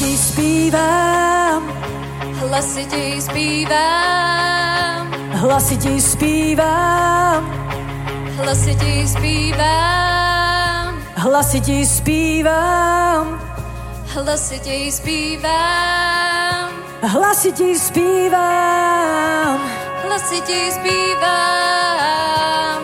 [0.00, 1.62] Hlasitěji zpívám,
[2.34, 7.44] Hlasitěji zpívám, hlasitěji zpívám,
[8.36, 13.40] hlasitěji zpívám, hlasitěji zpívám,
[14.06, 16.70] hlasitěji zpívám,
[17.02, 19.60] hlasitěji zpívám,
[20.02, 22.00] hlasitěji zpívám.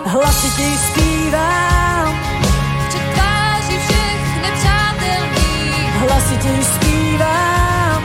[0.05, 1.76] hlasitěji zpívám,
[6.27, 8.03] hlasitěji zpívám,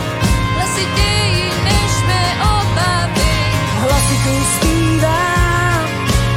[0.55, 3.31] hlasitěji než mé obavy.
[3.79, 5.88] hlasitěji zpívám,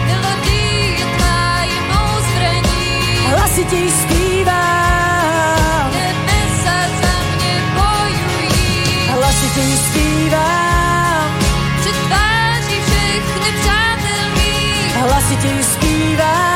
[0.06, 9.08] Melodie tvá je mou zbraní, hlasitěji zpívám, nebesa za mě bojují.
[9.10, 11.38] hlasitěji zpívám,
[11.80, 16.53] Před tváří všech nepřátel mých, hlasitěji zpívám,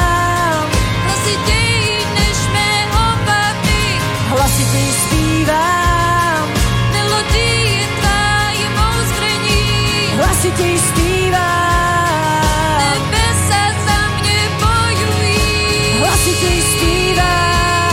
[10.38, 12.38] hlasitěji zpívám,
[12.78, 15.98] nebesa za mě bojují.
[15.98, 17.88] hlasitě zpívám.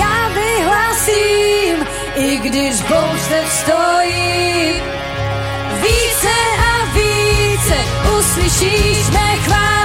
[0.00, 4.82] Já vyhlásím, i když bouře stojí.
[5.82, 7.76] Více a více
[8.18, 9.75] uslyšíš mé chvály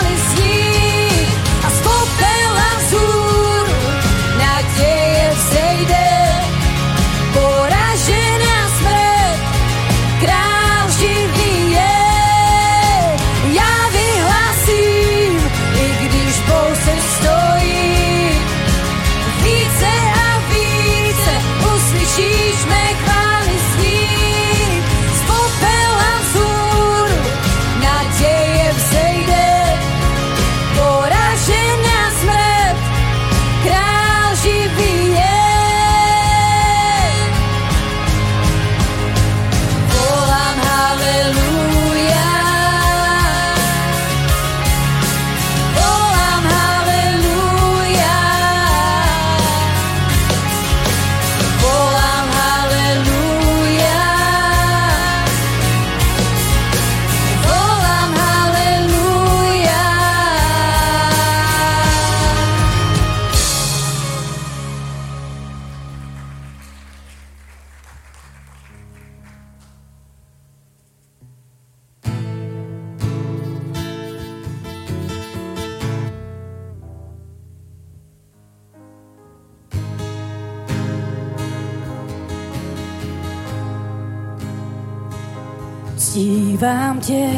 [87.01, 87.29] Tě,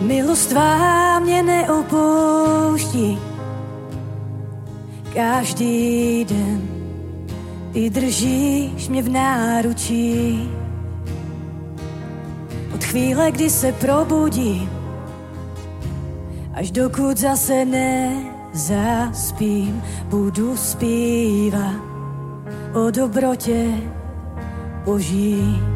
[0.00, 3.18] milost tvá mě neopouští.
[5.14, 6.68] Každý den
[7.72, 10.50] ty držíš mě v náručí.
[12.74, 14.70] Od chvíle, kdy se probudím,
[16.54, 17.64] až dokud zase
[18.54, 21.74] nezaspím, budu zpívat
[22.74, 23.66] o dobrotě
[24.84, 25.75] Boží.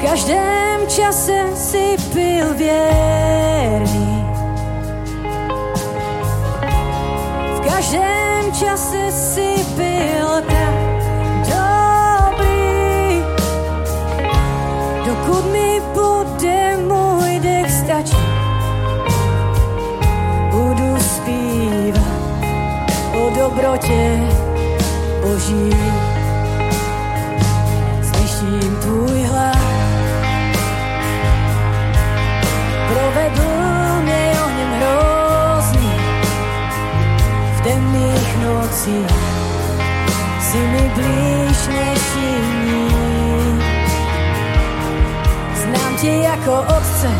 [0.00, 4.24] V každém čase si byl věrný.
[7.56, 10.74] V každém čase si byl tak
[11.52, 13.22] dobrý.
[15.06, 18.28] Dokud mi bude můj dech stačit,
[20.50, 22.04] budu zpívat
[23.14, 24.18] o dobrotě
[25.22, 26.09] Boží.
[33.34, 35.92] Provedl mě o něm hrozný.
[37.56, 39.16] V temných nocích
[40.40, 42.90] si mi blíž než jiní.
[45.54, 47.10] Znám tě jako otce,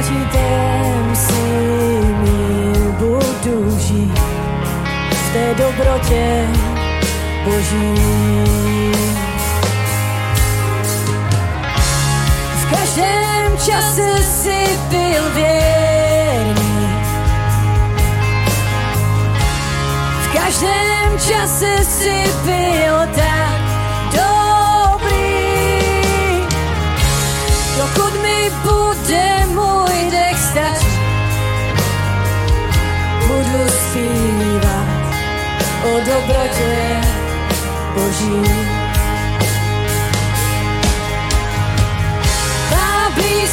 [0.00, 1.42] přítelem si
[2.22, 4.18] mi budu žít
[5.10, 6.46] v té dobrotě
[7.44, 8.12] Boží.
[12.94, 16.88] Každém čase si byl věrný.
[20.22, 23.60] V každém čase si byl tak
[24.12, 25.82] dobrý.
[27.76, 31.00] Dokud mi bude můj dech stačit,
[33.26, 34.86] budu zpívat
[35.84, 37.00] o dobrotě
[37.94, 38.71] Boží.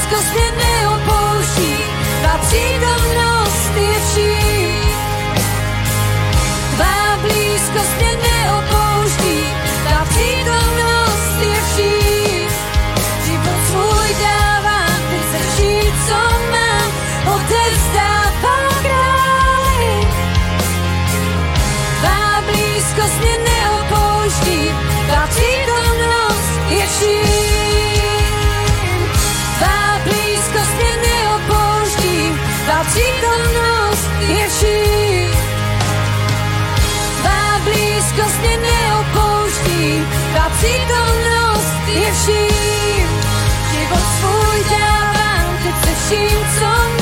[0.10, 1.76] láska svět neopouští,
[2.22, 4.82] tvá přítomnost je vší.
[6.76, 9.38] Tvá blízkost mě neopouští,
[9.88, 12.48] tvá přítomnost je vší.
[13.26, 16.20] Život svůj dávám, teď se žít, co
[16.52, 16.92] mám,
[17.36, 20.08] odevzdávám králi.
[22.00, 24.72] Tvá blízkost mě neopouští,
[25.08, 27.49] tvá přítomnost je vší.
[40.60, 43.10] přítomnost je vším.
[43.72, 46.99] Život svůj dávám teď se vším, co mě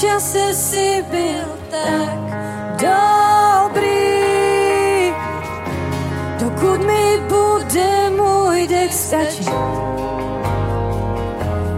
[0.00, 2.18] čase si byl tak
[2.80, 3.94] dobrý.
[6.38, 9.50] Dokud mi bude můj dech stačit,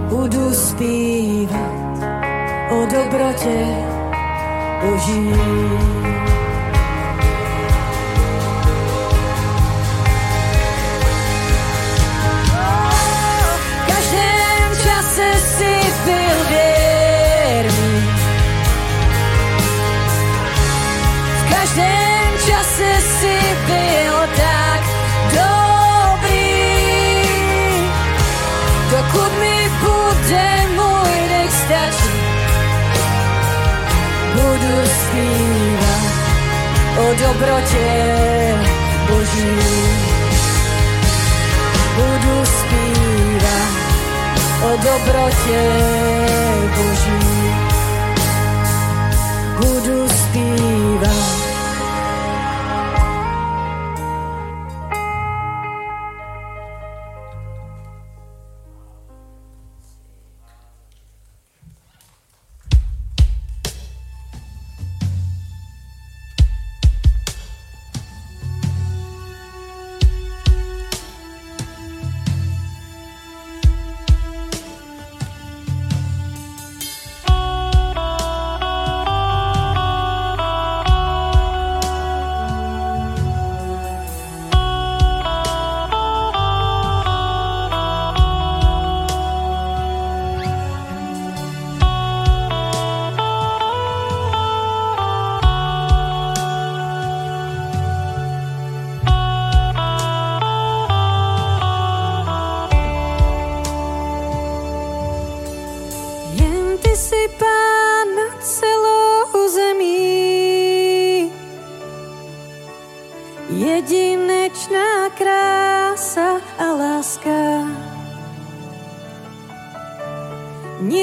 [0.09, 1.77] budu zpívat
[2.71, 3.67] o dobrotě
[4.83, 5.76] Boží.
[37.19, 38.55] dobrotě
[39.09, 39.57] boží.
[41.97, 43.71] Budu zpívat
[44.63, 45.63] o dobrotě
[46.77, 47.26] boží.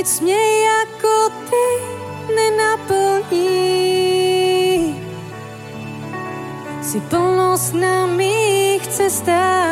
[0.03, 1.65] nic mě jako ty
[2.35, 3.43] nenaplní.
[6.81, 9.62] Si plnost na mých cestách.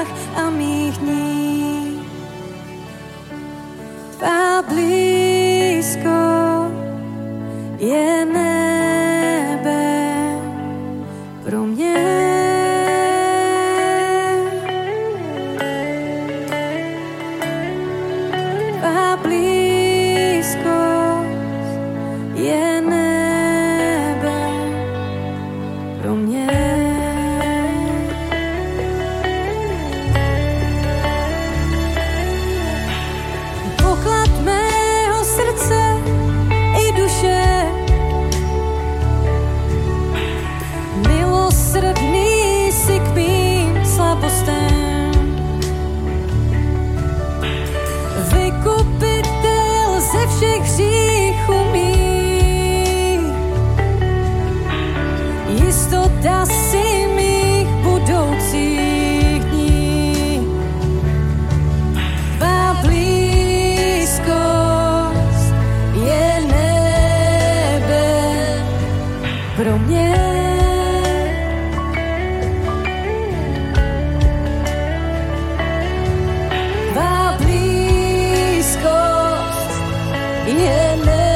[80.51, 81.31] jelene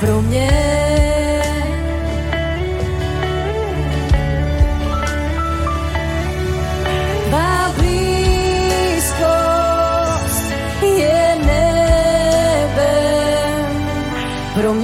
[0.00, 0.64] pro mě.
[14.54, 14.74] Pro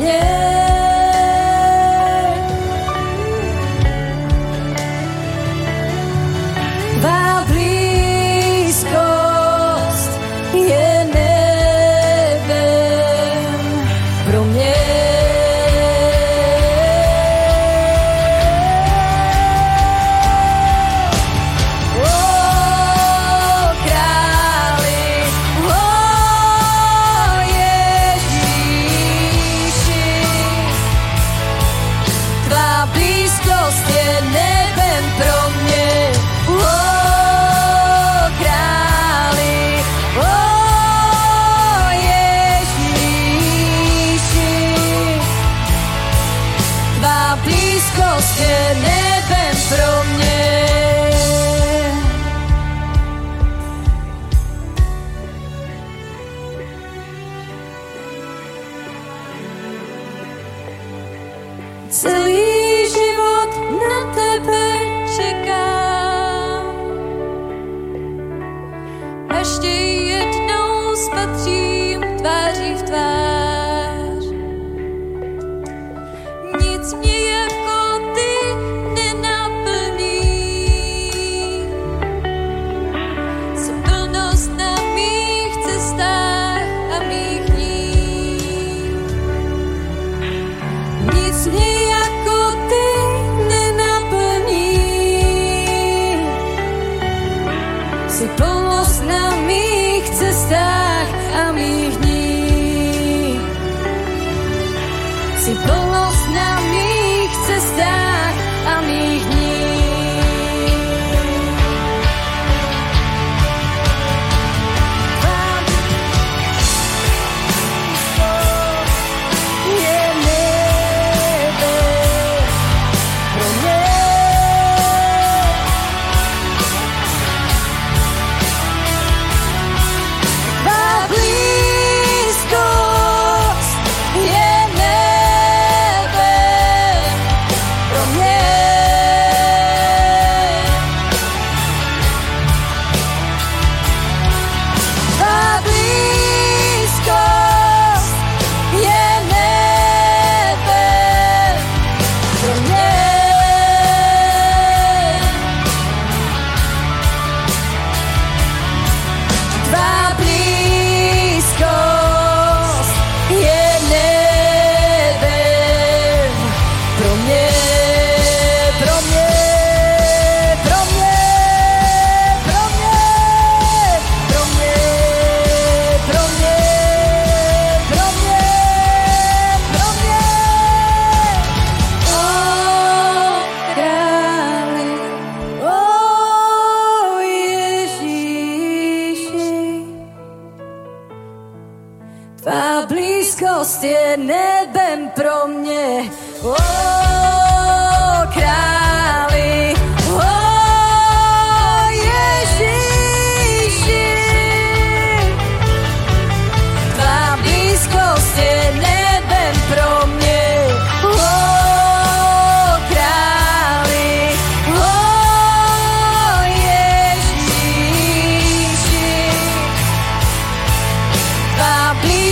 [105.51, 105.80] si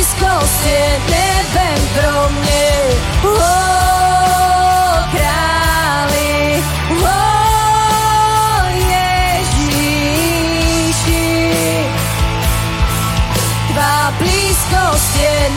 [0.09, 2.71] blízkost je nebem pro mě.
[3.23, 3.39] Oh,
[5.11, 6.63] králi,
[7.03, 8.67] oh,
[9.39, 9.99] Ježíši.
[14.19, 15.51] Blízkost je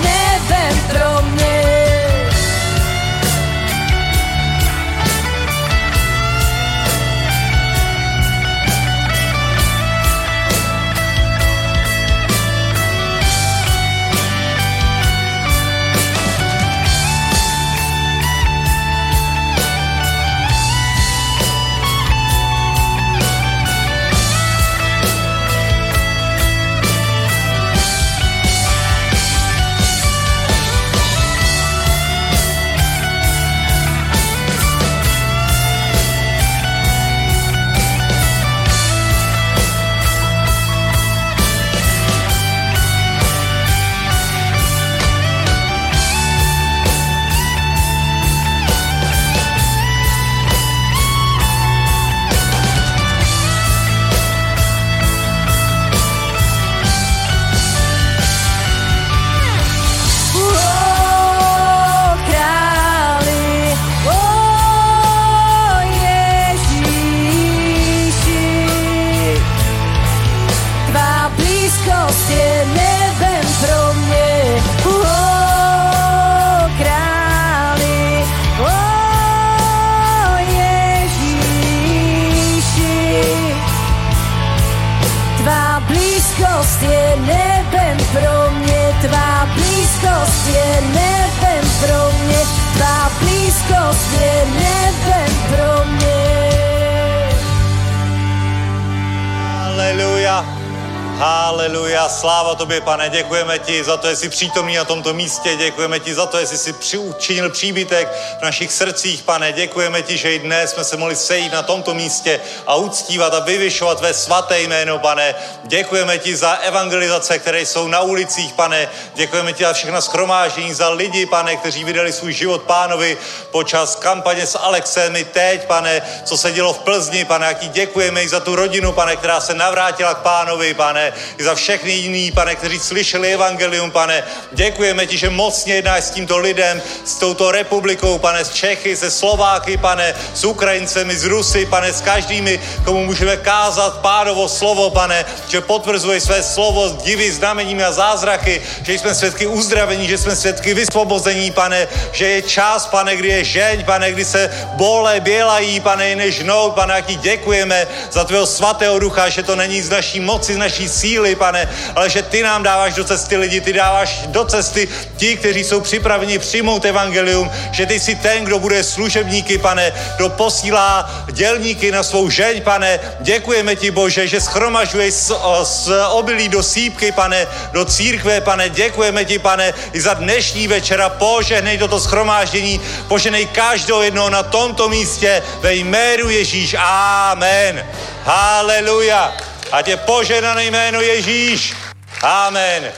[102.32, 106.14] sláva tobě, pane, děkujeme ti za to, že jsi přítomný na tomto místě, děkujeme ti
[106.14, 108.08] za to, že jsi učinil příbytek
[108.40, 111.94] v našich srdcích, pane, děkujeme ti, že i dnes jsme se mohli sejít na tomto
[111.94, 115.36] místě a uctívat a vyvyšovat ve svaté jméno, pane.
[115.64, 118.90] Děkujeme ti za evangelizace, které jsou na ulicích, pane.
[119.14, 123.18] Děkujeme ti za všechna schromáždění, za lidi, pane, kteří vydali svůj život pánovi
[123.52, 127.68] počas kampaně s Alexem i teď, pane, co se dělo v Plzni, pane, jak ti
[127.68, 131.92] děkujeme i za tu rodinu, pane, která se navrátila k pánovi, pane, i za všechny
[131.92, 134.24] jiný, pane, kteří slyšeli evangelium, pane.
[134.52, 139.12] Děkujeme ti, že mocně jednáš s tímto lidem, s touto republikou, pane, s Čechy, se
[139.12, 145.26] Slováky, pane, s Ukrajincemi, s Rusy, pane, s každými, komu můžeme kázat pánovo slovo, pane,
[145.48, 150.36] že potvrzuje své slovo s divy, znameními a zázraky, že jsme svědky uzdravení, že jsme
[150.36, 155.80] svědky vysvobození, pane, že je čas, pane, kdy je žeň, pane, kdy se bole bělají,
[155.80, 159.90] pane, než žnout, pane, jak ti děkujeme za tvého svatého ducha, že to není z
[159.90, 163.74] naší moci, z naší síly, pane, ale že ty nám dáváš do cesty lidi, ty
[163.74, 164.88] dáváš do cesty
[165.18, 170.30] ti, kteří jsou připraveni přijmout evangelium, že ty jsi ten, kdo bude služebníky, pane, kdo
[170.30, 173.00] posílá dělníky na svou žeň, pane.
[173.20, 175.32] Děkujeme ti, Bože, že schromažuješ z,
[175.64, 178.70] z obilí do sípky, pane, do církve, pane.
[178.70, 181.10] Děkujeme ti, pane, i za dnešní večera.
[181.10, 186.76] Požehnej toto schromáždění, požehnej každého jednoho na tomto místě ve jménu Ježíš.
[186.80, 187.86] Amen.
[188.24, 189.34] Haleluja.
[189.72, 191.91] A tě poženané jméno Ježíš.
[192.24, 192.94] Amen.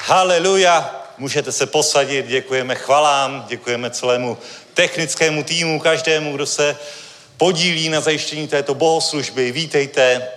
[0.00, 1.04] Haleluja.
[1.18, 4.38] Můžete se posadit, děkujeme chvalám, děkujeme celému
[4.74, 6.76] technickému týmu, každému, kdo se
[7.36, 9.52] podílí na zajištění této bohoslužby.
[9.52, 10.28] Vítejte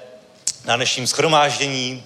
[0.66, 2.04] na dnešním schromáždění.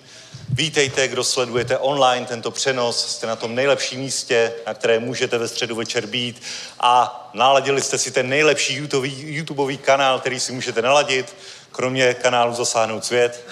[0.50, 3.08] Vítejte, kdo sledujete online tento přenos.
[3.08, 6.42] Jste na tom nejlepším místě, na které můžete ve středu večer být.
[6.80, 11.36] A naladili jste si ten nejlepší YouTubeový, YouTubeový kanál, který si můžete naladit,
[11.72, 13.48] kromě kanálu Zasáhnout svět.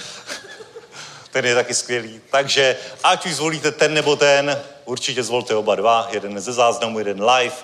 [1.32, 2.22] Ten je taky skvělý.
[2.30, 7.24] Takže ať už zvolíte ten nebo ten, určitě zvolte oba dva, jeden ze záznamu, jeden
[7.24, 7.56] live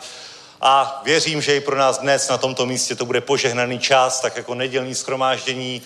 [0.62, 4.38] a věřím, že i pro nás dnes na tomto místě to bude požehnaný čas, tak
[4.38, 5.82] jako nedělní schromáždění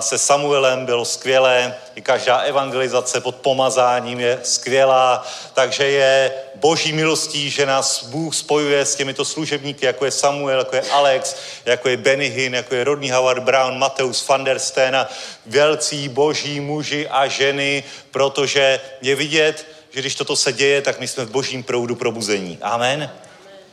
[0.00, 7.50] se Samuelem bylo skvělé, i každá evangelizace pod pomazáním je skvělá, takže je boží milostí,
[7.50, 11.96] že nás Bůh spojuje s těmito služebníky, jako je Samuel, jako je Alex, jako je
[11.96, 15.08] Benny Hinn, jako je Rodney Howard Brown, Mateus van der Steen a
[15.46, 21.08] velcí boží muži a ženy, protože je vidět, že když toto se děje, tak my
[21.08, 22.58] jsme v božím proudu probuzení.
[22.62, 23.10] Amen.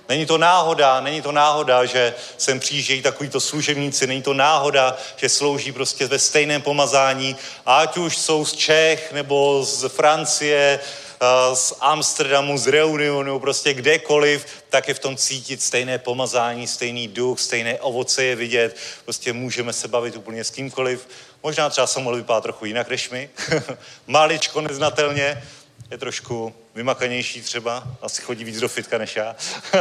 [0.09, 5.29] Není to náhoda, není to náhoda, že sem přijíždějí takovýto služebníci, není to náhoda, že
[5.29, 11.73] slouží prostě ve stejném pomazání, ať už jsou z Čech nebo z Francie, eh, z
[11.79, 17.79] Amsterdamu, z Reunionu, prostě kdekoliv, tak je v tom cítit stejné pomazání, stejný duch, stejné
[17.79, 18.75] ovoce je vidět.
[19.03, 21.07] Prostě můžeme se bavit úplně s kýmkoliv.
[21.43, 23.29] Možná třeba Samuel vypadá trochu jinak než my.
[24.07, 25.43] Maličko neznatelně,
[25.91, 29.35] je trošku vymakanější třeba, asi chodí víc do fitka než já.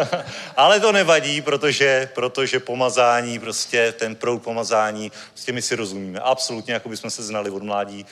[0.56, 6.20] Ale to nevadí, protože, protože pomazání, prostě ten proud pomazání, prostě my si rozumíme.
[6.20, 8.06] Absolutně, jako bychom se znali od mládí.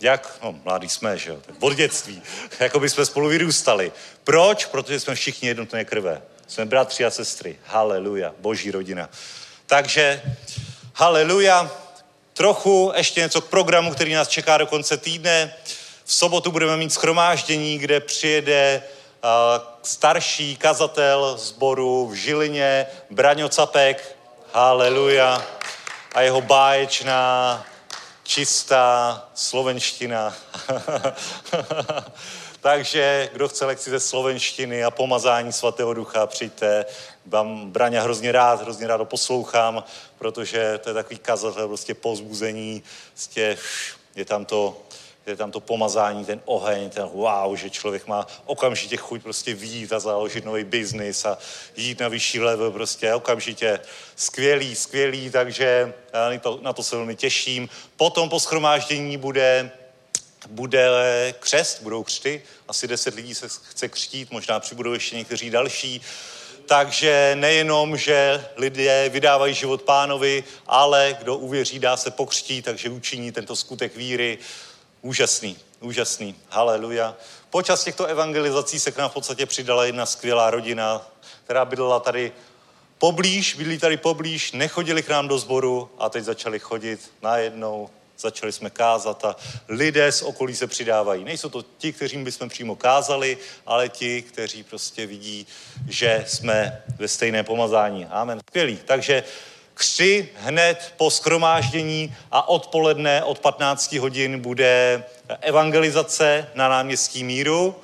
[0.00, 0.38] Jak?
[0.42, 1.38] No, mládí jsme, že jo?
[1.60, 2.22] Od dětství.
[2.60, 3.92] jako by jsme spolu vyrůstali.
[4.24, 4.66] Proč?
[4.66, 6.22] Protože jsme všichni jednotné krve.
[6.46, 7.58] Jsme bratři a sestry.
[7.64, 8.34] Haleluja.
[8.38, 9.10] Boží rodina.
[9.66, 10.22] Takže,
[10.94, 11.70] haleluja.
[12.32, 15.54] Trochu ještě něco k programu, který nás čeká do konce týdne.
[16.10, 18.82] V sobotu budeme mít schromáždění, kde přijede
[19.24, 19.30] uh,
[19.82, 24.16] starší kazatel sboru v Žilině, Braňo Capek,
[24.52, 25.46] haleluja,
[26.14, 27.64] a jeho báječná,
[28.22, 30.34] čistá slovenština.
[32.60, 36.84] Takže kdo chce lekci ze slovenštiny a pomazání svatého ducha, přijďte.
[37.26, 39.84] Vám Braňa hrozně rád, hrozně rád ho poslouchám,
[40.18, 42.82] protože to je takový kazatel, prostě pozbuzení,
[44.16, 44.76] je tam to
[45.30, 49.92] je tam to pomazání, ten oheň, ten wow, že člověk má okamžitě chuť prostě výjít
[49.92, 51.38] a založit nový biznis a
[51.76, 53.80] jít na vyšší level prostě okamžitě.
[54.16, 55.94] Skvělý, skvělý, takže
[56.62, 57.68] na to se velmi těším.
[57.96, 59.70] Potom po schromáždění bude
[60.48, 60.88] bude
[61.38, 66.00] křest, budou křty, asi deset lidí se chce křtít, možná přibudou ještě někteří další.
[66.66, 73.32] Takže nejenom, že lidé vydávají život pánovi, ale kdo uvěří, dá se pokřtít, takže učiní
[73.32, 74.38] tento skutek víry.
[75.02, 76.34] Úžasný, úžasný.
[76.48, 77.16] Haleluja.
[77.50, 81.10] Počas těchto evangelizací se k nám v podstatě přidala jedna skvělá rodina,
[81.44, 82.32] která bydlela tady
[82.98, 88.52] poblíž, bydlí tady poblíž, nechodili k nám do sboru a teď začali chodit najednou, začali
[88.52, 89.36] jsme kázat a
[89.68, 91.24] lidé z okolí se přidávají.
[91.24, 95.46] Nejsou to ti, kterým bychom přímo kázali, ale ti, kteří prostě vidí,
[95.88, 98.06] že jsme ve stejné pomazání.
[98.06, 98.40] Amen.
[98.48, 98.78] Skvělý.
[98.84, 99.24] Takže
[99.80, 105.04] Kři hned po schromáždění a odpoledne od 15 hodin bude
[105.40, 107.76] evangelizace na náměstí Míru.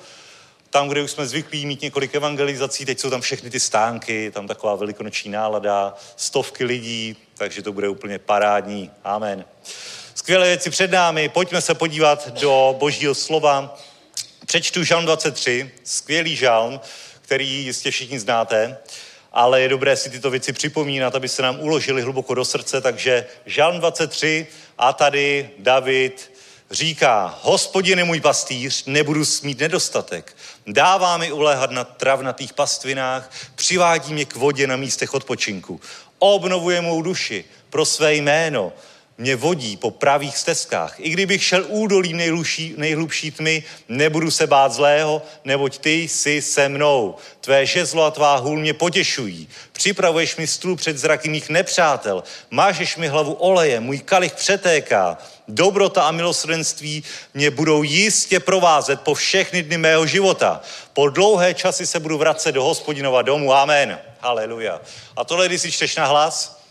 [0.69, 4.47] Tam, kde už jsme zvyklí mít několik evangelizací, teď jsou tam všechny ty stánky, tam
[4.47, 8.91] taková velikonoční nálada, stovky lidí, takže to bude úplně parádní.
[9.03, 9.45] Amen.
[10.15, 13.77] Skvělé věci před námi, pojďme se podívat do božího slova.
[14.45, 16.79] Přečtu žalm 23, skvělý žalm,
[17.21, 18.77] který jistě všichni znáte,
[19.33, 23.25] ale je dobré si tyto věci připomínat, aby se nám uložili hluboko do srdce, takže
[23.45, 26.31] žalm 23 a tady David
[26.71, 30.35] říká, hospodin je můj pastýř, nebudu smít nedostatek.
[30.67, 35.81] Dává mi uléhat na travnatých pastvinách, přivádí mě k vodě na místech odpočinku.
[36.19, 38.73] Obnovuje mou duši pro své jméno
[39.17, 40.95] mě vodí po pravých stezkách.
[40.99, 46.69] I kdybych šel údolí nejhlubší, nejhlubší tmy, nebudu se bát zlého, neboť ty jsi se
[46.69, 47.15] mnou.
[47.41, 49.47] Tvé žezlo a tvá hůl mě potěšují.
[49.71, 52.23] Připravuješ mi stůl před zraky mých nepřátel.
[52.51, 55.17] Mážeš mi hlavu oleje, můj kalich přetéká.
[55.47, 57.03] Dobrota a milosrdenství
[57.33, 60.61] mě budou jistě provázet po všechny dny mého života.
[60.93, 63.53] Po dlouhé časy se budu vracet do hospodinova domu.
[63.53, 63.99] Amen.
[64.19, 64.81] Haleluja.
[65.15, 66.61] A tohle, když si čteš na hlas,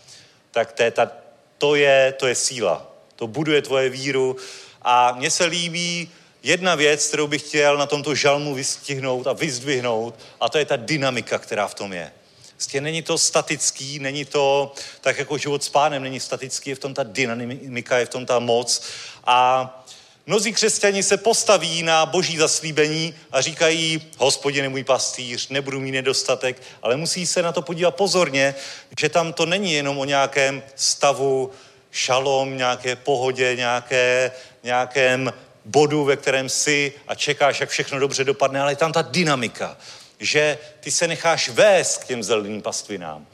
[0.51, 1.26] tak to je ta
[1.57, 2.91] to je, to je síla.
[3.15, 4.35] To buduje tvoje víru.
[4.81, 6.11] A mně se líbí
[6.43, 10.75] jedna věc, kterou bych chtěl na tomto žalmu vystihnout a vyzdvihnout, a to je ta
[10.75, 12.11] dynamika, která v tom je.
[12.57, 16.79] Vlastně není to statický, není to tak jako život s pánem, není statický, je v
[16.79, 18.81] tom ta dynamika, je v tom ta moc.
[19.23, 19.85] A
[20.27, 25.91] mnozí křesťani se postaví na boží zaslíbení a říkají, hospodin je můj pastýř, nebudu mít
[25.91, 28.55] nedostatek, ale musí se na to podívat pozorně,
[28.99, 31.51] že tam to není jenom o nějakém stavu
[31.91, 34.31] šalom, nějaké pohodě, nějaké,
[34.63, 35.33] nějakém
[35.65, 39.77] bodu, ve kterém jsi a čekáš, jak všechno dobře dopadne, ale je tam ta dynamika,
[40.19, 43.27] že ty se necháš vést k těm zeleným pastvinám,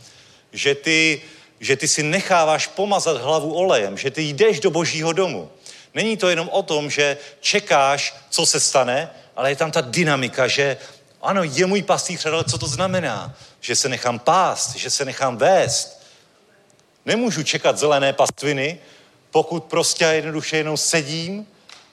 [0.54, 1.22] že ty,
[1.60, 5.52] že ty si necháváš pomazat hlavu olejem, že ty jdeš do božího domu.
[5.94, 10.48] Není to jenom o tom, že čekáš, co se stane, ale je tam ta dynamika,
[10.48, 10.78] že
[11.22, 13.34] ano, je můj pastýř, ale co to znamená?
[13.62, 16.04] Že se nechám pást, že se nechám vést.
[17.06, 18.80] Nemůžu čekat zelené pastviny,
[19.32, 21.48] pokud prostě jednoduše jenom sedím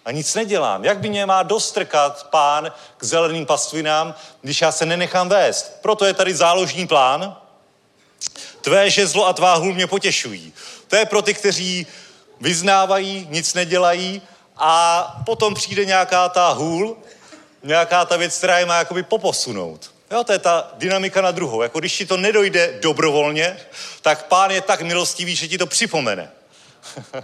[0.05, 0.85] a nic nedělám.
[0.85, 5.79] Jak by mě má dostrkat pán k zeleným pastvinám, když já se nenechám vést?
[5.83, 7.37] Proto je tady záložní plán.
[8.61, 10.53] Tvé žezlo a tvá hůl mě potěšují.
[10.89, 11.87] To je pro ty, kteří
[12.41, 14.23] vyznávají, nic nedělají
[14.57, 16.97] a potom přijde nějaká ta hůl,
[17.63, 19.91] nějaká ta věc, která je má jakoby poposunout.
[20.11, 21.63] Jo, to je ta dynamika na druhou.
[21.63, 23.57] Jako když ti to nedojde dobrovolně,
[24.03, 26.31] tak pán je tak milostivý, že ti to připomene.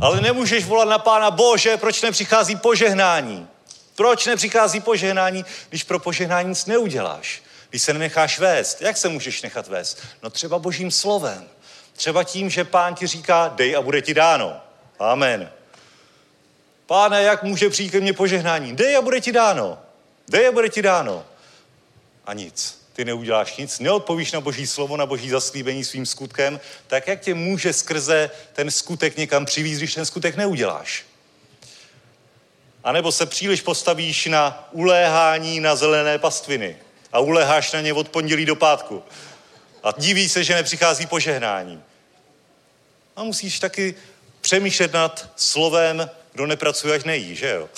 [0.00, 3.48] Ale nemůžeš volat na pána, bože, proč nepřichází požehnání?
[3.94, 7.42] Proč nepřichází požehnání, když pro požehnání nic neuděláš?
[7.70, 8.82] Když se nenecháš vést.
[8.82, 9.98] Jak se můžeš nechat vést?
[10.22, 11.48] No třeba božím slovem.
[11.96, 14.60] Třeba tím, že pán ti říká, dej a bude ti dáno.
[14.98, 15.50] Amen.
[16.86, 18.76] Páne, jak může přijít ke mně požehnání?
[18.76, 19.78] Dej a bude ti dáno.
[20.28, 21.24] Dej a bude ti dáno.
[22.26, 22.82] A nic.
[22.92, 27.34] Ty neuděláš nic, neodpovíš na boží slovo, na boží zaslíbení svým skutkem, tak jak tě
[27.34, 31.04] může skrze ten skutek někam přivízt, když ten skutek neuděláš?
[32.84, 36.76] A nebo se příliš postavíš na uléhání na zelené pastviny
[37.12, 39.02] a uléháš na ně od pondělí do pátku.
[39.82, 41.82] A diví se, že nepřichází požehnání.
[43.16, 43.94] A musíš taky
[44.40, 47.68] přemýšlet nad slovem, kdo nepracuje, až nejí, že jo?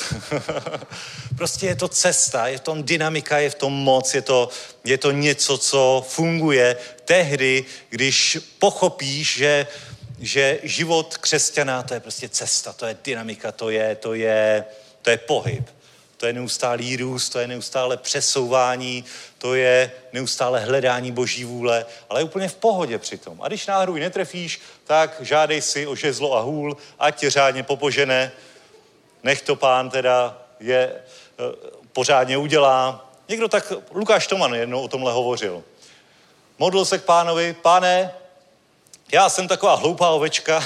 [1.36, 4.48] prostě je to cesta, je v tom dynamika, je v tom moc, je to,
[4.84, 9.66] je to něco, co funguje tehdy, když pochopíš, že,
[10.20, 14.64] že život křesťana to je prostě cesta, to je dynamika, to je, to je,
[15.02, 15.73] to je pohyb.
[16.24, 19.04] To je neustálý růst, to je neustále přesouvání,
[19.38, 23.42] to je neustále hledání boží vůle, ale je úplně v pohodě přitom.
[23.42, 28.32] A když náhodou netrefíš, tak žádej si o žezlo a hůl, ať tě řádně popožené,
[29.22, 31.42] nech to pán teda je, eh,
[31.92, 33.10] pořádně udělá.
[33.28, 35.62] Někdo tak, Lukáš Toman jednou o tomhle hovořil.
[36.58, 38.14] Modlil se k pánovi, pane,
[39.12, 40.64] já jsem taková hloupá ovečka,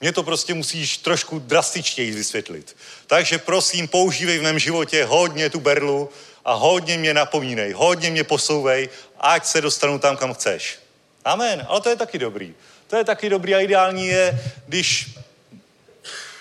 [0.00, 2.76] mě to prostě musíš trošku drastičtěji vysvětlit.
[3.06, 6.10] Takže prosím, používej v mém životě hodně tu berlu
[6.44, 8.88] a hodně mě napomínej, hodně mě posouvej,
[9.20, 10.78] ať se dostanu tam, kam chceš.
[11.24, 11.66] Amen.
[11.68, 12.54] Ale to je taky dobrý.
[12.86, 15.18] To je taky dobrý a ideální je, když,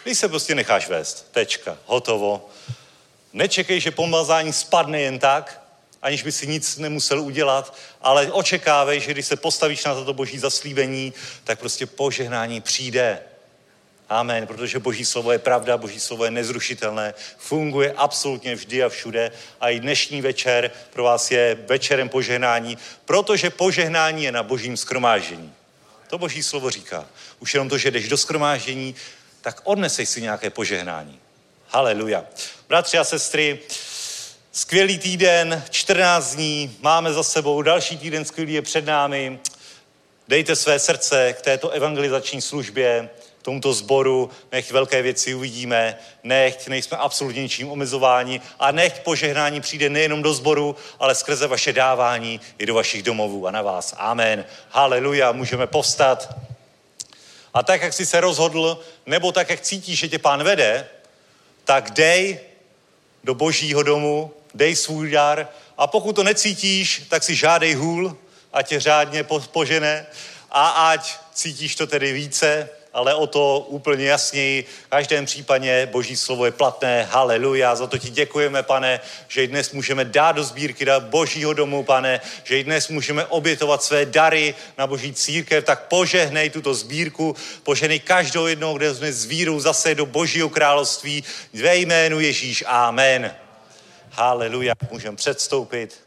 [0.04, 1.28] když se prostě necháš vést.
[1.32, 1.78] Tečka.
[1.86, 2.50] Hotovo.
[3.34, 5.62] Nečekej, že pomazání spadne jen tak,
[6.02, 10.40] aniž by si nic nemusel udělat, ale očekávej, že když se postavíš na toto boží
[10.40, 11.14] zaslíbení,
[11.44, 13.20] tak prostě požehnání přijde.
[14.10, 19.32] Amen, protože Boží slovo je pravda, Boží slovo je nezrušitelné, funguje absolutně vždy a všude
[19.60, 25.54] a i dnešní večer pro vás je večerem požehnání, protože požehnání je na Božím skromáždění.
[26.08, 27.06] To Boží slovo říká.
[27.40, 28.96] Už jenom to, že jdeš do skromáždění,
[29.42, 31.20] tak odneseš si nějaké požehnání.
[31.68, 32.26] Haleluja.
[32.68, 33.60] Bratři a sestry,
[34.52, 39.40] skvělý týden, 14 dní, máme za sebou, další týden skvělý je před námi.
[40.28, 43.10] Dejte své srdce k této evangelizační službě,
[43.46, 49.90] tomuto sboru, nech velké věci uvidíme, nech nejsme absolutně ničím omezováni a nech požehnání přijde
[49.90, 53.96] nejenom do sboru, ale skrze vaše dávání i do vašich domovů a na vás.
[53.98, 54.46] Amen.
[54.70, 56.36] Haleluja, můžeme povstat.
[57.54, 60.88] A tak, jak jsi se rozhodl, nebo tak, jak cítíš, že tě pán vede,
[61.66, 62.40] tak dej
[63.24, 68.18] do božího domu, dej svůj dar a pokud to necítíš, tak si žádej hůl,
[68.54, 70.06] ať tě řádně po- požene
[70.52, 74.66] a ať cítíš to tedy více, ale o to úplně jasněji.
[74.86, 77.04] V každém případě boží slovo je platné.
[77.04, 77.76] Haleluja.
[77.76, 81.84] Za to ti děkujeme, pane, že i dnes můžeme dát do sbírky do božího domu,
[81.84, 87.36] pane, že i dnes můžeme obětovat své dary na boží církev, tak požehnej tuto sbírku,
[87.64, 91.24] požehnej každou jednou, kde jsme s vírou zase do božího království.
[91.54, 92.64] Ve jménu Ježíš.
[92.68, 93.36] Amen.
[94.12, 94.74] Haleluja.
[94.92, 96.06] Můžeme předstoupit.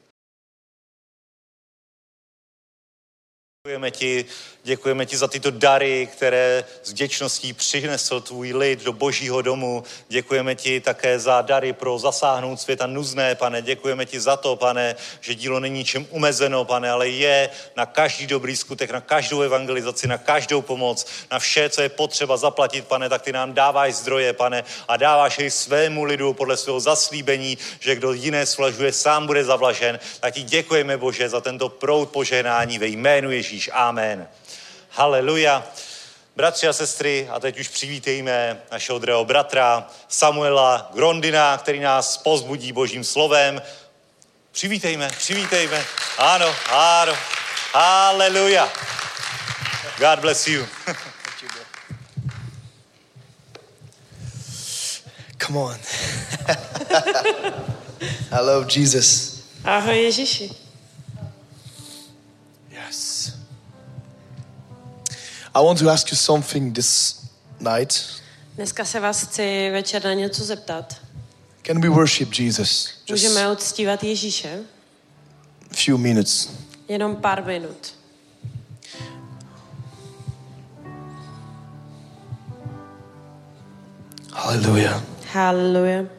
[3.69, 4.25] Děkujeme ti,
[4.69, 9.85] děkujeme ti za tyto dary, které s vděčností přinesl tvůj lid do božího domu.
[10.09, 13.63] Děkujeme ti také za dary pro zasáhnout světa nuzné, pane.
[13.63, 18.27] Děkujeme ti za to, pane, že dílo není ničem omezeno, pane, ale je na každý
[18.27, 23.09] dobrý skutek, na každou evangelizaci, na každou pomoc, na vše, co je potřeba zaplatit, pane,
[23.09, 27.95] tak ty nám dáváš zdroje, pane, a dáváš jej svému lidu podle svého zaslíbení, že
[27.95, 29.99] kdo jiné svlažuje, sám bude zavlažen.
[30.21, 33.71] Tak ti děkujeme, Bože, za tento proud požehnání ve jménu Ježíš.
[33.73, 34.29] Amen.
[34.99, 35.65] Haleluja.
[36.37, 42.73] Bratři a sestry, a teď už přivítejme našeho druhého bratra Samuela Grondina, který nás pozbudí
[42.73, 43.63] božím slovem.
[44.53, 45.85] Přivítejme, přivítejme.
[46.19, 47.15] Ano, ano.
[47.73, 48.73] Haleluja.
[49.99, 50.67] God bless you.
[55.47, 55.77] Come on.
[58.33, 59.39] I love Jesus.
[59.65, 60.68] Ahoj Ježíši.
[65.59, 67.21] I want to ask you something this
[67.61, 68.05] night.
[68.57, 70.97] Dneska se vás chci večer na něco zeptat.
[71.63, 72.91] Can we worship Jesus?
[73.09, 74.59] Just Můžeme uctívat Ježíše?
[75.71, 76.51] a few minutes.
[76.89, 77.95] Jenom pár minut.
[84.33, 85.03] Hallelujah.
[85.33, 86.18] Haleluja.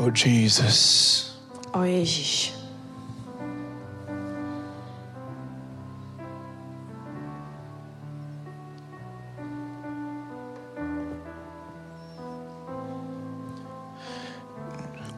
[0.00, 1.36] Oh, Jesus.
[1.74, 2.54] O Ježíš.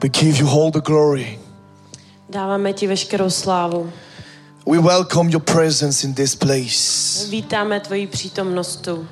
[0.03, 1.39] We give you all the glory.
[2.29, 3.93] Dáváme ti veškerou slávu.
[4.67, 7.29] We welcome your presence in this place.
[7.29, 9.09] Vítáme tvoji přítomnost tu.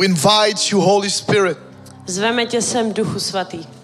[0.00, 1.58] We invite you, Holy Spirit.
[2.06, 3.75] Zveme tě sem, Duchu Svatý.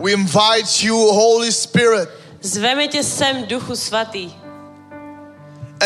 [0.00, 2.08] We invite you, Holy Spirit.
[2.40, 4.30] Zveme tě sem, Duchu Svatý.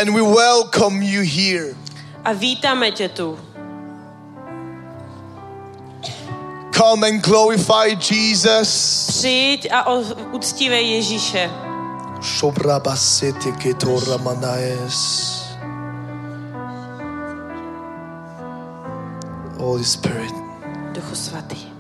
[0.00, 1.74] And we welcome you here.
[2.24, 3.38] A vítáme tě tu.
[6.76, 9.06] Come and glorify Jesus.
[9.08, 9.92] Přijď a
[10.32, 11.50] uctívej Ježíše.
[12.22, 15.42] Shobrabasete ketora manaes.
[19.58, 20.34] Holy Spirit.
[20.92, 21.73] Duchu Svatý.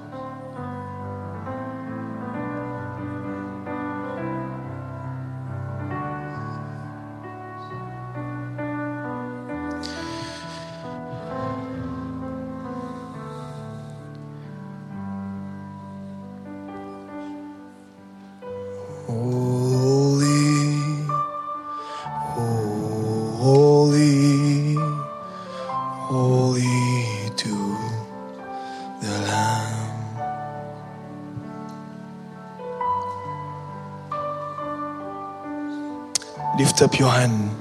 [36.74, 37.52] Lift up your hand.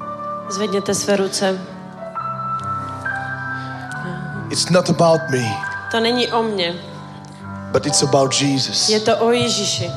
[0.49, 1.59] Zvedněte své ruce.
[4.49, 5.57] It's not about me,
[5.91, 6.75] To není o mně,
[7.71, 8.89] but it's about Jesus.
[8.89, 9.91] je to o Ježíši.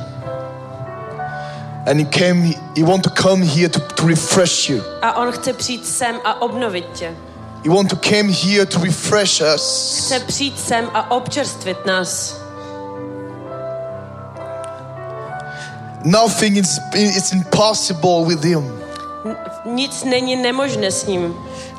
[1.86, 4.82] And he came, he want to come here to, to refresh you.
[5.02, 7.14] A on chce přijít sem a obnovit tě.
[7.64, 9.94] He want to come here to refresh us.
[9.98, 12.40] Chce přijít sem a občerstvit nás.
[16.04, 18.85] Nothing is, is impossible with Him.
[19.64, 21.34] Nic není nemožné s ním.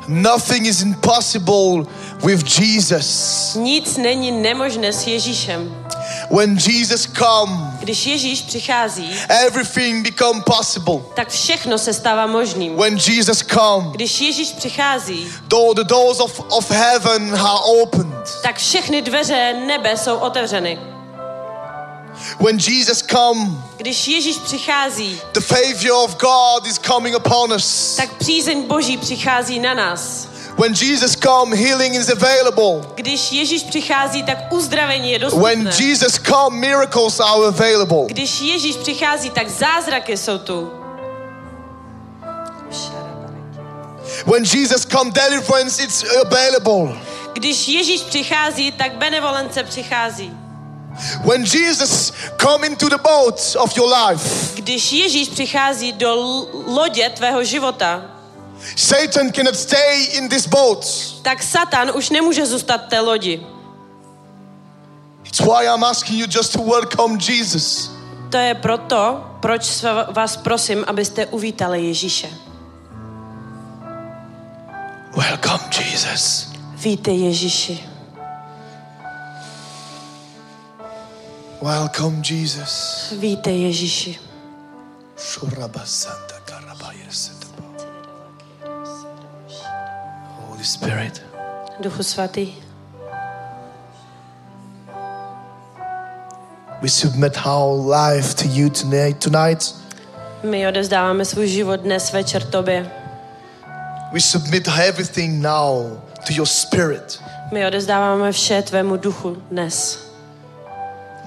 [0.08, 1.84] Nothing is impossible
[2.24, 3.54] with Jesus.
[3.54, 5.84] Nic není nemožné s Ježíšem.
[6.30, 10.94] When Jesus come, Když Ježíš přichází, everything become possible.
[11.14, 12.76] tak všechno se stává možným.
[12.76, 18.14] When Jesus come, Když Ježíš přichází, though the doors of, of heaven are opened.
[18.42, 20.78] tak všechny dveře nebe jsou otevřeny.
[22.40, 27.96] When Jesus come, Když Ježíš přichází, the favor of God is coming upon us.
[27.96, 30.28] tak přízeň Boží přichází na nás.
[30.58, 32.88] When Jesus come, healing is available.
[32.94, 35.30] Když Ježíš přichází, tak uzdravení je When
[35.64, 35.86] dostupné.
[35.86, 38.04] Jesus come, miracles are available.
[38.06, 40.70] Když Ježíš přichází, tak zázraky jsou tu.
[44.26, 46.98] When Jesus come, deliverance is available.
[47.32, 50.47] Když Ježíš přichází, tak benevolence přichází.
[51.24, 56.14] When Jesus come into the boat of your life, Když Ježíš přichází do
[56.66, 58.02] lodě tvého života,
[58.76, 60.86] Satan cannot stay in this boat.
[61.22, 63.46] tak Satan už nemůže zůstat v té lodi.
[65.24, 67.90] It's why I'm asking you just to welcome Jesus.
[68.30, 72.28] To je proto, proč vás prosím, abyste uvítali Ježíše.
[75.16, 76.48] Welcome Jesus.
[76.74, 77.84] Vítej Ježíši.
[81.62, 83.12] Welcome Jesus.
[83.18, 84.18] Vítej Ježíši.
[90.46, 91.22] Holy Spirit,
[91.80, 92.54] Duchu svatý,
[96.82, 99.18] we submit our life to you tonight.
[99.24, 99.74] Tonight,
[100.42, 102.90] my odezdáváme svůj život dnes večer tobě.
[104.12, 107.20] we submit everything now to your Spirit.
[107.52, 110.07] My odezdáváme vše tvému duchu dnes.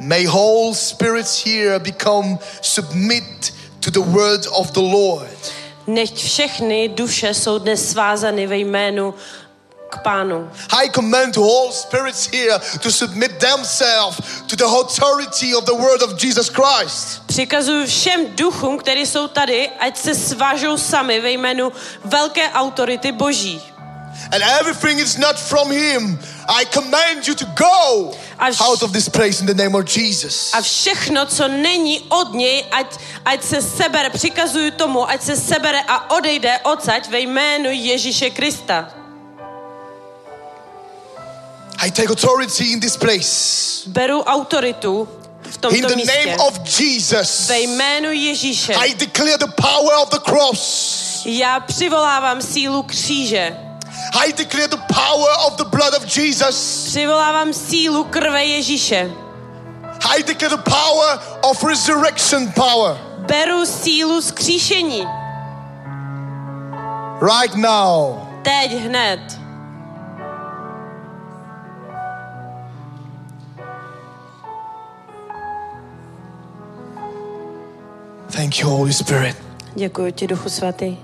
[0.02, 5.54] May whole spirits here become submit to the word of the Lord.
[5.88, 9.14] Nechť všechny duše jsou dnes svázány ve jménu
[9.90, 10.50] k pánu.
[10.70, 16.24] I command all spirits here to submit themselves to the authority of the word of
[16.24, 17.22] Jesus Christ.
[17.26, 21.72] Přikazuju všem duchům, kteří jsou tady, ať se svážou sami ve jménu
[22.04, 23.71] velké autority Boží.
[24.34, 26.20] And everything is not from him.
[26.48, 30.52] I command you to go vš- out of this place in the name of Jesus.
[30.54, 35.82] A všechno, co není od něj, ať, ať se sebere, přikazuju tomu, ať se sebere
[35.88, 38.90] a odejde odsaď ve jménu Ježíše Krista.
[41.84, 43.84] I take authority in this place.
[43.88, 45.10] Beru autoritu
[45.44, 46.26] v In tomto the místě.
[46.26, 47.48] name of Jesus.
[47.50, 48.74] Ve jménu Ježíše.
[48.74, 51.22] I declare the power of the cross.
[51.26, 53.58] Já přivolávám sílu kříže.
[54.14, 56.86] I declare the power of the blood of Jesus.
[56.86, 59.12] Přivolávám sílu krve Ježíše.
[60.18, 62.98] I declare the power of resurrection power.
[63.18, 65.08] Beru sílu skříšení.
[67.22, 68.18] Right now.
[68.44, 69.42] Teď hned.
[78.32, 79.38] Thank you, Holy Spirit.
[79.76, 80.98] Děkuji ti, Duchu Svatý,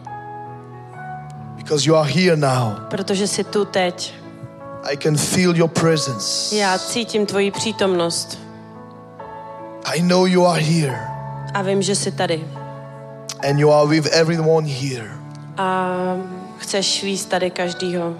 [1.67, 2.79] Because you are here now.
[2.89, 4.13] protože jsi tu teď.
[4.83, 6.55] I can feel your presence.
[6.55, 8.39] Já cítím tvoji přítomnost
[9.85, 10.99] I know you are here.
[11.53, 12.47] a vím, že jsi tady.
[13.49, 15.11] And you are with everyone here.
[15.57, 15.93] A
[16.57, 18.15] chceš víc tady každýho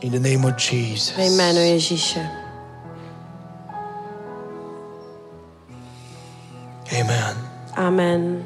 [0.00, 1.16] In the name of Jesus.
[1.16, 2.30] ve jménu Ježíše.
[7.00, 7.36] Amen.
[7.76, 8.44] Amen.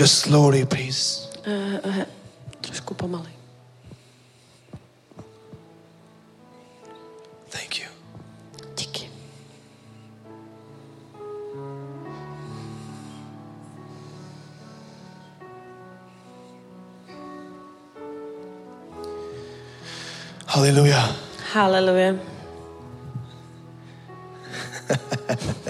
[0.00, 1.29] Just slowly, please.
[2.60, 3.32] Trošku pomalej.
[7.50, 7.88] Thank you.
[8.76, 9.08] Díky.
[20.46, 21.16] Hallelujah.
[21.52, 22.14] Haleluja.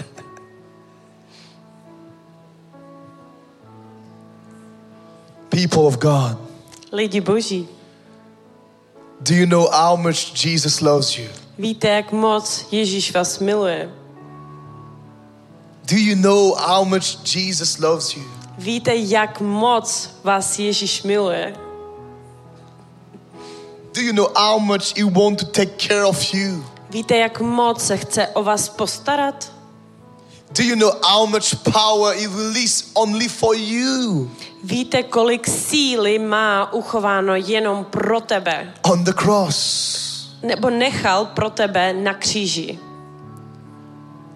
[5.61, 6.37] People of God,
[6.91, 7.67] Lidi boží,
[9.21, 11.27] do you know how much Jesus loves you?
[11.59, 13.89] víte, jak moc Ježíš vás miluje.
[15.91, 18.23] Do you know how much Jesus loves you?
[18.57, 21.55] Víte, jak moc vás Ježíš miluje.
[23.93, 26.65] Do you know how much He wants to take care of you?
[26.89, 29.51] Víte, jak moc se chce o vás postarat?
[30.53, 34.29] Do you know how much power He released only for you
[34.63, 38.73] Víte, kolik síly má uchováno jenom pro tebe?
[38.83, 39.57] on the cross?
[40.43, 42.79] Nebo nechal pro tebe na kříži?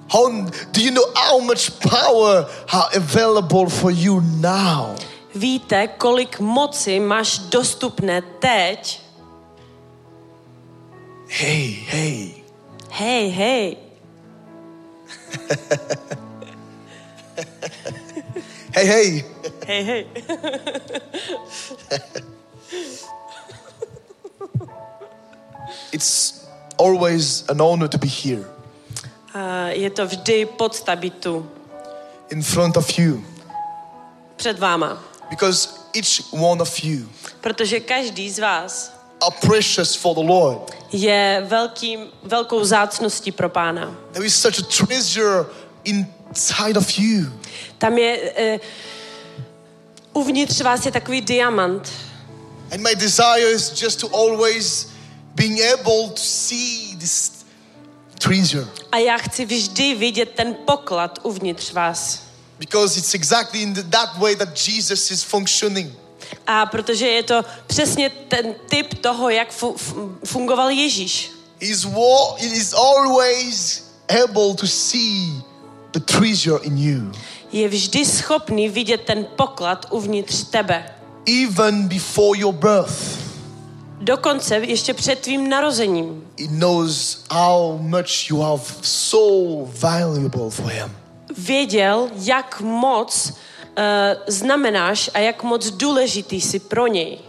[0.10, 0.30] How
[0.72, 4.96] do you know how much power are available for you now?
[5.36, 9.02] Víte, kolik moci máš dostupné teď?
[11.28, 12.32] Hey, hey.
[12.90, 13.78] Hej, hej.
[18.76, 19.24] Hey, hey.
[19.68, 20.06] Hej, hej.
[25.92, 26.46] It's
[26.78, 28.46] always an honor to be here
[29.34, 31.50] A je to vždy podsta být tu
[32.30, 33.26] in front of you
[34.36, 35.04] před váma.
[35.30, 37.10] because each one of you
[37.42, 38.95] Protože každý z vás
[39.26, 40.72] are precious for the Lord.
[40.92, 43.96] je velkým, velkou zácností pro pána.
[44.12, 45.46] There is such a treasure
[45.84, 47.26] inside of you.
[47.78, 48.20] Tam je,
[50.14, 51.92] uh, uvnitř vás je takový diamant.
[52.72, 54.88] And my desire is just to always
[55.36, 57.32] being able to see this
[58.20, 62.26] treasure A já chci vždy vidět ten poklad uvnitř vás.
[62.60, 65.92] because it's exactly in that way that Jesus is functioning.
[66.48, 71.32] A protože je to přesně ten typ toho, jak fu- fu- fungoval Ježíš.
[71.62, 71.84] He's,
[72.38, 73.84] he is always
[74.24, 75.32] able to see
[75.94, 77.12] the treasure in you,
[77.52, 80.86] Je vždy schopný vidět ten poklad uvnitř tebe.
[81.44, 83.26] even before your birth.
[84.02, 86.28] Dokonce ještě před tvým narozením.
[86.40, 90.92] He knows how much you are so valuable for Him.
[91.38, 93.34] Věděl, jak moc
[94.28, 97.20] znamenáš a jak moc důležitý jsi pro něj.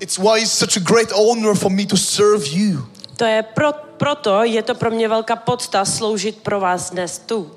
[0.00, 2.86] It's why it's such a great honor for me to serve you.
[3.16, 7.50] To je pro, proto je to pro mě velká podsta sloužit pro vás dnes tu.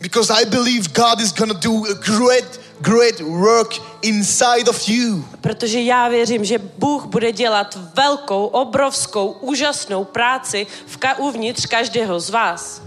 [0.00, 5.24] Because I believe God is gonna do a great, great work inside of you.
[5.40, 12.20] Protože já věřím, že Bůh bude dělat velkou, obrovskou, úžasnou práci v ka- uvnitř každého
[12.20, 12.82] z vás.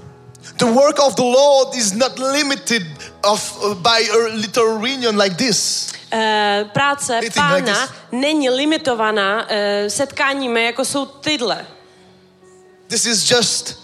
[0.57, 2.85] The work of the Lord is not limited
[3.23, 5.91] of, uh, by a little reunion like this.
[6.11, 7.89] Eh, práce Anything like pána this?
[8.11, 11.65] není limitovaná eh, setkáními, jako jsou tyhle.
[12.87, 13.79] This is just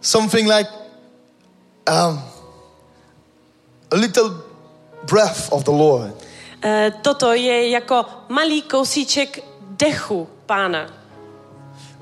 [0.00, 0.70] something like
[1.88, 2.20] um,
[3.90, 4.30] a little
[5.10, 6.12] breath of the Lord.
[6.62, 10.86] Eh, toto je jako malý kousíček dechu pána.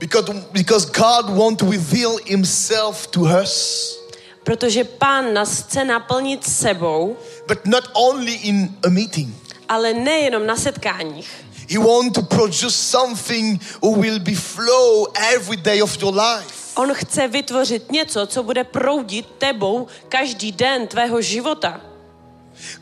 [0.03, 3.99] Because, because God wants to reveal Himself to us,
[4.43, 9.35] Protože pán nás chce naplnit sebou, but not only in a meeting.
[9.69, 11.31] ale nejenom na setkáních.
[11.71, 16.75] He wants to produce something who will be flow every day of your life.
[16.75, 21.81] On chce vytvořit něco, co bude proudit tebou každý den tvého života.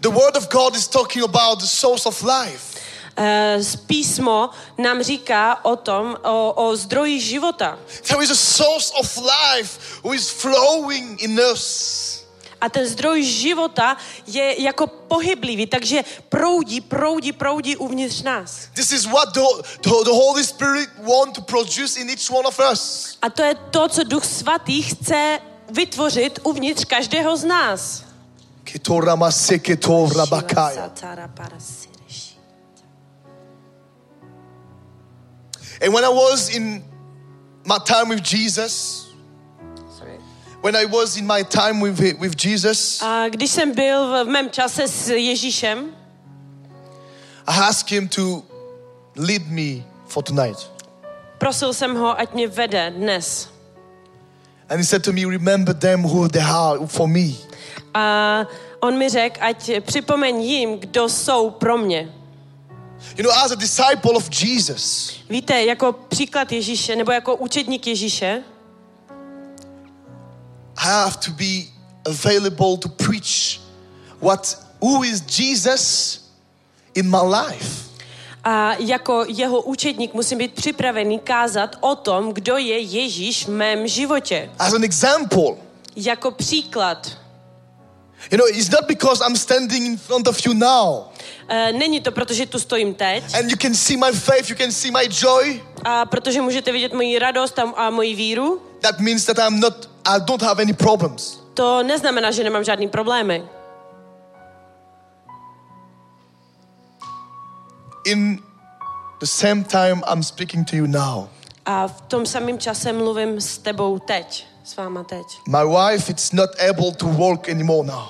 [0.00, 2.80] The Word of God is talking about the source of life.
[3.60, 7.78] Z písmo nám říká o tom, o, o zdroji života.
[8.08, 12.20] There is a source of life who is flowing in us.
[12.60, 13.96] A ten zdroj života
[14.26, 18.68] je jako pohyblivý, takže proudí, proudí, proudí uvnitř nás.
[18.74, 19.40] This is what the,
[19.82, 23.16] the, the Holy Spirit want to produce in each one of us.
[23.22, 25.38] A to je to, co Duch Svatý chce
[25.70, 28.04] vytvořit uvnitř každého z nás.
[28.64, 30.90] Ketorama seketora bakaya.
[35.80, 36.84] And when I was in
[37.64, 39.06] my time with Jesus,
[40.62, 44.50] when I was in my time with, with Jesus, A když jsem byl v mém
[44.50, 45.96] čase s Ježíšem,
[47.46, 48.42] I asked him to
[49.16, 50.70] lead me for tonight.
[51.38, 53.48] prosil jsem ho, ať mě vede dnes.
[54.68, 57.32] And he said to me, Remember them who they are for me.
[57.94, 58.46] A
[58.80, 62.12] on mi řekl, ať připomeň jim, kdo jsou pro mě.
[63.16, 68.42] You know, as a disciple of Jesus, Víte, jako příklad Ježíše, nebo jako učedník Ježíše,
[70.76, 71.62] I have to be
[72.06, 73.60] available to preach
[74.22, 76.18] what who is Jesus
[76.94, 77.90] in my life.
[78.44, 83.88] a jako jeho učedník musím být připravený kázat o tom, kdo je Ježíš v mém
[83.88, 84.50] životě.
[84.58, 85.56] As an example,
[85.96, 87.19] Jako příklad.
[88.30, 91.06] You know, it's not because I'm standing in front of you now
[91.48, 94.72] E, Není to, protože tu stojím teď, and you can see my faith, you can
[94.72, 95.62] see my joy.
[95.84, 99.90] a protože můžete vidět moji radost a, a moji víru, That means that I'm not,
[100.04, 101.40] I don't have any problems.
[101.54, 103.42] to neznamená, že nemám žádný problémy.
[108.06, 108.38] In
[109.20, 111.28] the same time I'm speaking to you now,
[111.66, 115.26] A v tom samém čase mluvím s tebou teď, s váma teď.
[115.48, 118.08] my wife is not able to walk anymore now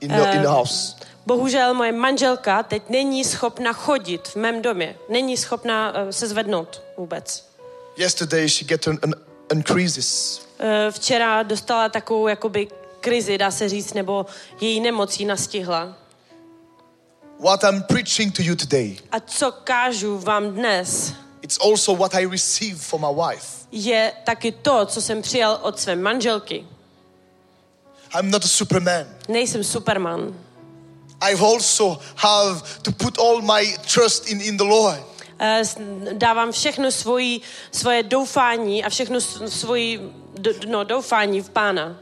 [0.00, 0.96] in the, in the house.
[1.26, 4.96] Bohužel moje manželka teď není schopna chodit v mém domě.
[5.08, 7.48] Není schopna eh, se zvednout vůbec.
[7.96, 9.14] Yesterday she get an, an,
[9.50, 12.68] an crisis Eh, Včera dostala takovou jakoby
[13.00, 14.26] krizi, dá se říct, nebo
[14.60, 15.96] její nemocí nastihla.
[17.40, 21.12] What I'm preaching to you today, A co kážu vám dnes,
[21.42, 23.46] it's also what I received from my wife.
[23.72, 26.66] je taky to, co jsem přijal od své manželky.
[28.18, 29.06] I'm not a superman.
[29.28, 30.34] Nejsem superman.
[31.20, 35.00] I also have to put all my trust in, in the Lord.
[35.38, 35.62] Eh,
[36.12, 37.40] Dávám všechno svoji,
[37.72, 40.12] svoje doufání a všechno svoji
[40.66, 42.00] no, doufání v Pána.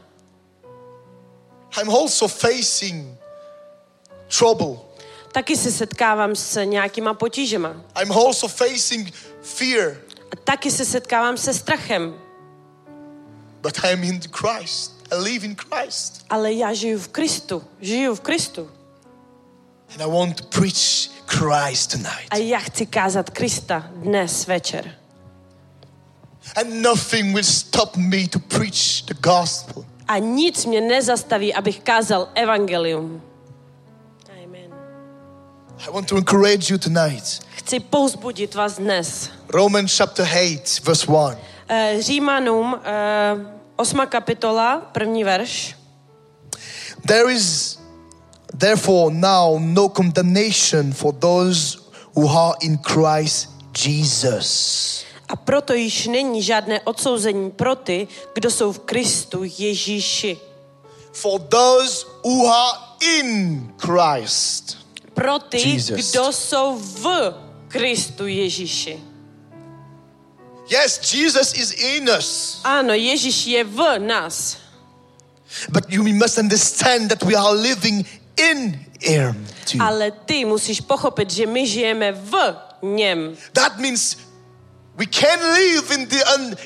[1.81, 3.17] I'm also facing
[4.39, 4.77] trouble.
[5.31, 7.75] Taky se setkávám s nějakýma potížema.
[8.01, 9.97] I'm also facing fear.
[10.31, 12.13] A taky se setkávám se strachem.
[13.61, 15.01] But I'm in Christ.
[15.11, 16.25] I live in Christ.
[16.29, 17.63] Ale já žiju v Kristu.
[17.81, 18.71] Žiju v Kristu.
[19.93, 22.27] And I want to preach Christ tonight.
[22.29, 24.95] A já chci kázat Krista dnes večer.
[26.55, 29.85] And nothing will stop me to preach the gospel.
[30.07, 33.21] A nic mě nezastaví, abych kázal evangelium.
[35.87, 37.39] I want to encourage you tonight.
[37.55, 39.29] Chci pouzbudit vás dnes.
[39.49, 41.37] Romans chapter 8, verse 1.
[41.67, 43.37] Eh, Římanům, eh,
[43.75, 44.05] 8.
[44.05, 45.75] kapitola, první verš.
[47.07, 47.79] There is
[48.57, 51.79] therefore now no condemnation for those
[52.15, 53.49] who are in Christ
[53.85, 55.03] Jesus.
[55.29, 60.37] A proto již není žádné odsouzení pro ty, kdo jsou v Kristu Ježíši.
[61.13, 62.79] For those who are
[63.19, 64.80] in Christ.
[65.13, 66.11] Pro ty, Jesus.
[66.11, 67.33] kdo jsou v
[67.67, 68.99] Kristu Ježíši.
[70.69, 72.59] Yes, Jesus is in us.
[72.63, 74.57] Ano, Ježíš je v nás.
[75.69, 78.07] But you must understand that we are living
[78.37, 79.81] in Him too.
[79.83, 83.37] Ale ty musíš pochopit, že my žijeme v něm.
[83.53, 84.17] That means
[84.95, 86.23] we can live in, the,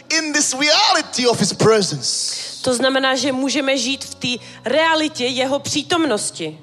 [0.10, 2.36] in this reality of His presence.
[2.62, 6.60] To znamená, že můžeme žít v té realitě jeho přítomnosti.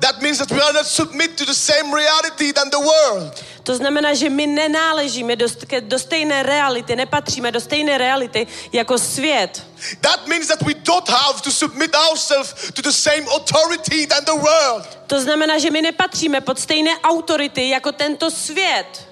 [0.00, 3.44] That means that we are not submit to the same reality than the world.
[3.62, 8.98] To znamená, že my nenáležíme do, ke- do stejné reality, nepatříme do stejné reality jako
[8.98, 9.62] svět.
[10.00, 14.32] That means that we don't have to submit ourselves to the same authority than the
[14.40, 14.98] world.
[15.06, 19.06] To znamená, že my nepatříme pod stejné autority jako tento svět.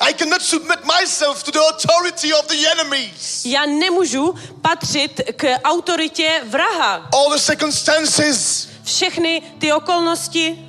[0.00, 3.44] I cannot submit myself to the authority of the enemies.
[3.44, 7.08] Já nemůžu patřit k autoritě vraha.
[7.12, 10.68] All the circumstances Všechny ty okolnosti,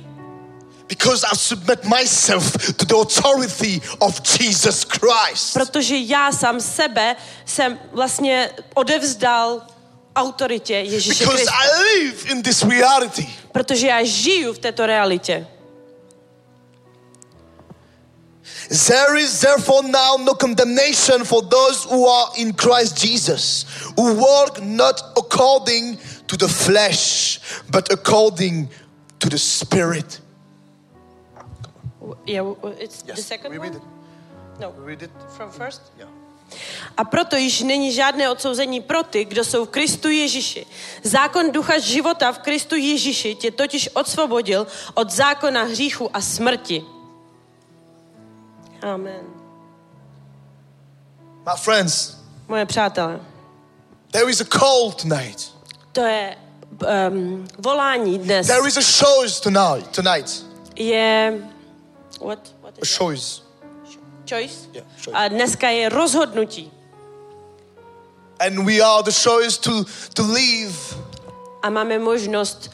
[0.88, 5.52] because I submit myself to the authority of Jesus Christ.
[5.52, 9.62] protože já sám sebe jsem vlastně odevzdal
[10.16, 11.52] autoritě Ježíše Because Krista.
[11.52, 13.26] I live in this reality.
[13.52, 15.46] Protože já žiju v této realitě.
[18.68, 24.58] There is therefore now no condemnation for those who are in Christ Jesus, who walk
[24.62, 28.68] not according to the flesh, but according
[29.18, 30.20] to the Spirit.
[32.26, 33.76] Yeah, it's the second we one?
[33.76, 33.82] it.
[34.60, 35.10] No, We read it.
[35.36, 35.82] from first?
[35.98, 36.08] Yeah.
[36.96, 40.66] A proto již není žádné odsouzení pro ty, kdo jsou v Kristu Ježíši.
[41.02, 46.84] Zákon ducha života v Kristu Ježíši tě totiž odsvobodil od zákona hříchu a smrti.
[48.82, 49.24] Amen.
[51.46, 52.16] My friends,
[52.48, 53.20] Moje přátelé,
[54.10, 55.52] there is a call tonight.
[55.94, 56.36] To je
[57.08, 58.46] um, volání dnes.
[58.46, 59.88] There is a choice tonight.
[59.90, 60.44] Tonight,
[60.76, 61.32] Je...
[62.20, 62.54] What?
[62.62, 63.42] What a is choice.
[64.28, 64.68] choice?
[64.72, 65.16] Yeah, choice.
[65.16, 66.70] A dneska je rozhodnutí.
[68.40, 69.84] And we are the choice to,
[70.14, 70.76] to live
[71.62, 72.70] A máme možnost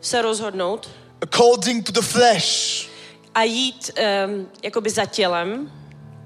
[0.00, 0.88] se rozhodnout
[1.22, 2.88] according to the flesh
[3.34, 3.90] a jít
[4.26, 5.72] um, jakoby za tělem,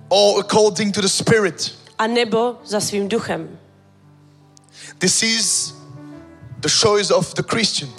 [0.09, 1.75] or according to the Spirit.
[1.99, 3.59] a nebo za svým duchem.
[4.99, 5.75] This is
[6.61, 7.91] the choice of the Christian.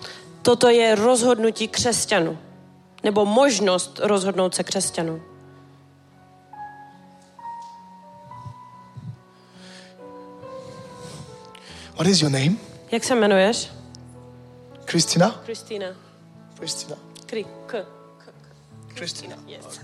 [0.41, 2.38] Toto je rozhodnutí křesťanů.
[3.03, 5.22] Nebo možnost rozhodnout se křesťanů.
[11.95, 12.55] What is your name?
[12.91, 13.70] Jak se jmenuješ?
[14.86, 15.41] Christina?
[15.45, 15.88] Kristýna.
[16.57, 16.95] Christina.
[17.26, 17.47] Kry, k.
[17.68, 18.34] k,
[18.88, 18.97] k.
[18.97, 19.36] Christina.
[19.47, 19.80] Yes.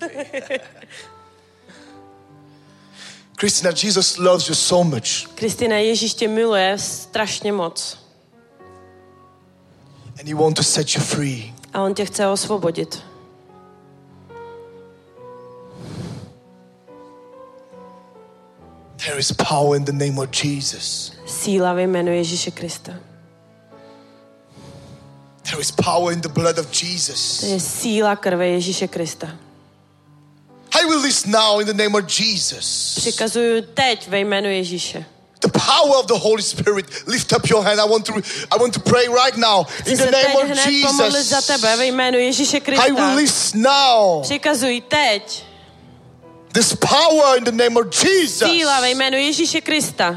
[3.39, 5.28] Christina, Jesus loves you so much.
[5.36, 8.06] Kristýna, Ježíš tě miluje strašně moc.
[10.20, 11.53] And he wants to set you free.
[11.74, 13.03] A on tě chce osvobodit.
[18.97, 21.11] There is power in the name of Jesus.
[21.26, 22.93] Síla ve jménu Ježíše Krista.
[25.43, 27.43] There is power in the blood of To Jesus.
[27.43, 29.28] je síla krve Ježíše Krista.
[30.82, 32.95] I will list now in the name of Jesus.
[32.95, 35.05] Přikazuju teď ve jménu Ježíše.
[35.39, 36.85] The power of the Holy Spirit.
[37.07, 37.79] Lift up your hand.
[37.79, 38.13] I want to
[38.51, 39.65] I want to pray right now.
[39.85, 41.45] In the name of za Jesus.
[41.47, 45.45] tebe ve jménu Ježíše I release now Přikazuj teď
[46.53, 48.97] this power in the name of síla ve Jesus.
[48.97, 50.15] jménu Ježíše Krista.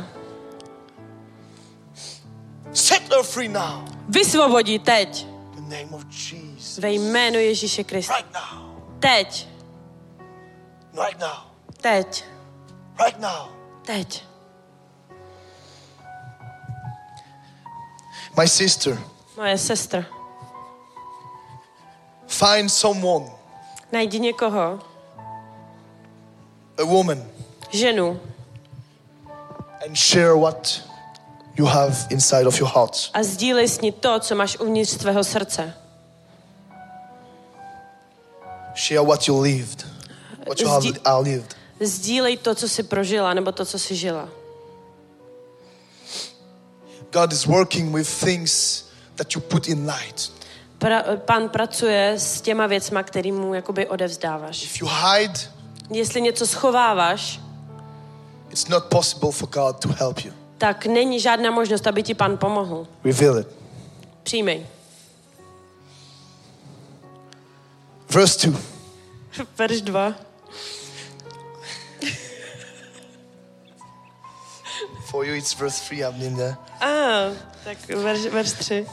[2.72, 3.84] Set her free now.
[4.08, 5.26] Vysvobodí teď
[5.58, 6.78] In the name of Jesus.
[6.78, 8.16] ve jménu Ježíše Krista.
[8.16, 8.80] Right now.
[9.00, 9.48] Teď,
[11.04, 11.30] Right now.
[11.80, 12.24] teď,
[13.04, 13.48] Right now.
[13.86, 14.24] teď.
[18.36, 18.98] My sister,
[19.36, 20.04] Moje sestra,
[22.26, 23.26] find someone,
[23.92, 24.78] najdi někoho,
[26.78, 27.24] a woman,
[27.70, 28.20] ženu
[29.86, 30.80] and share what
[31.58, 33.10] you have inside of your heart.
[33.14, 35.74] a sdílej s ní to, co máš uvnitř tvého srdce.
[38.76, 39.86] Share what you lived.
[40.46, 41.54] What you have uh, lived.
[41.80, 44.28] Sdílej to, co jsi prožila, nebo to, co jsi žila.
[47.12, 48.84] God is working with things
[49.16, 50.32] that you put in light.
[50.78, 54.62] Pra, pán pracuje s těma věcma, který mu jakoby odevzdáváš.
[54.62, 55.40] If you hide,
[55.90, 57.40] Jestli něco schováváš,
[58.50, 60.32] it's not possible for God to help you.
[60.58, 62.86] tak není žádná možnost, aby ti pán pomohl.
[63.04, 63.48] Reveal it.
[64.22, 64.66] Přijmej.
[68.10, 68.60] Verse 2.
[69.58, 70.14] Verš 2.
[75.10, 76.04] For you, it's verse 3.
[76.04, 76.56] I'm in there.
[76.80, 77.34] A,
[77.64, 78.86] tak verš, verš 3.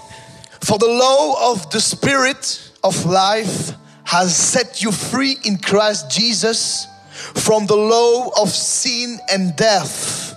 [0.65, 6.87] For the law of the Spirit of life has set you free in Christ Jesus
[7.35, 10.33] from the law of sin and death.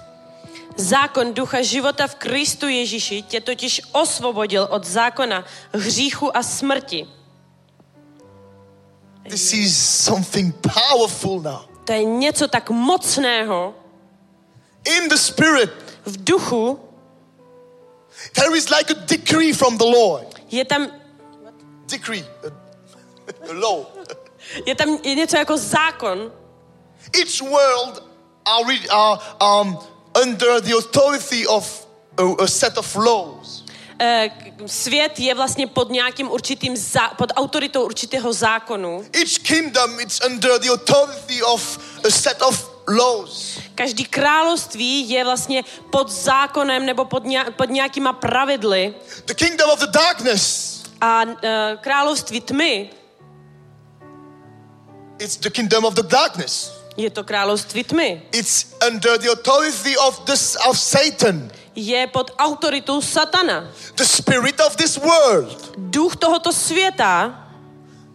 [0.76, 7.06] Zákon ducha života v Kristu Ježíši tě totiž osvobodil od zákona hříchu a smrti.
[9.28, 11.64] This is something powerful now.
[11.84, 13.74] To je něco tak mocného
[14.84, 15.70] In the Spirit,
[16.06, 16.78] v duchu,
[18.34, 20.26] there is like a decree from the Lord.
[20.50, 20.88] je tam,
[21.86, 22.24] Decree,
[23.48, 23.86] a, law.
[24.66, 26.32] je tam je něco jako zákon.
[27.12, 28.02] Each world
[28.44, 29.78] are, re- are um,
[30.22, 31.86] under the authority of
[32.18, 33.64] a, a set of laws.
[34.02, 34.30] Eh,
[34.66, 39.04] Svět je vlastně pod nějakým určitým, zá, pod autoritou určitého zákonu.
[39.12, 43.58] Each kingdom is under the authority of a set of laws.
[43.80, 48.94] Každý království je vlastně pod zákonem nebo pod, nějak, pod nějakýma pravidly.
[49.26, 51.32] The kingdom of the darkness, A uh,
[51.80, 52.90] království tmy
[55.18, 56.72] it's the kingdom of the darkness.
[56.96, 58.22] je to království tmy.
[58.32, 63.64] It's under the authority of this of Satan, Je pod autoritou satana.
[63.96, 67.34] the spirit of this world, Duch tohoto světa,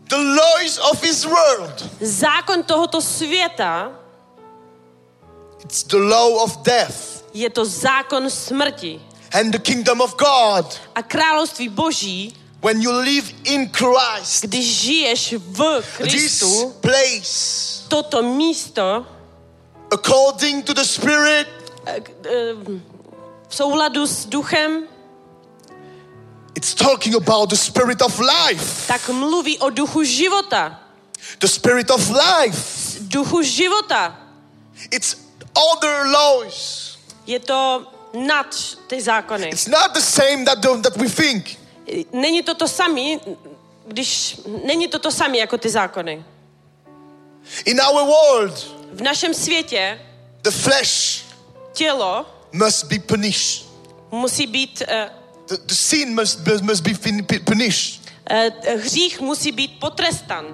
[0.10, 1.86] the laws of his world.
[2.02, 3.92] zákon tohoto světa
[5.64, 7.24] It's the law of death.
[7.34, 9.02] je to zákon smrti.
[9.34, 15.34] And the kingdom of God, A království boží, when you live in Christ, když žiješ
[15.38, 19.06] v this Kristu, place, toto místo
[19.92, 21.48] according to the spirit,
[21.86, 22.54] eh, eh,
[23.48, 24.88] v souladu s duchem,
[26.56, 28.88] it's talking about the spirit of life.
[28.88, 30.80] tak mluví o duchu života.
[31.40, 33.00] The spirit of life.
[33.02, 34.16] Duchu života.
[34.92, 35.16] It's
[35.56, 36.98] other laws.
[37.28, 38.56] Je to nad
[38.88, 39.48] ty zákony.
[39.50, 41.58] It's not the same that, the, that we think.
[42.14, 43.20] Není to to samý,
[43.88, 46.24] když není to to samé jako ty zákony.
[47.66, 50.02] In our world, V našem světě
[50.42, 51.24] the flesh
[51.74, 53.66] tělo must be punished.
[54.12, 55.10] musí být, eh,
[55.48, 56.92] The, the sin must, must be
[57.46, 58.02] punished.
[58.30, 60.46] eh, hřích musí být potrestan.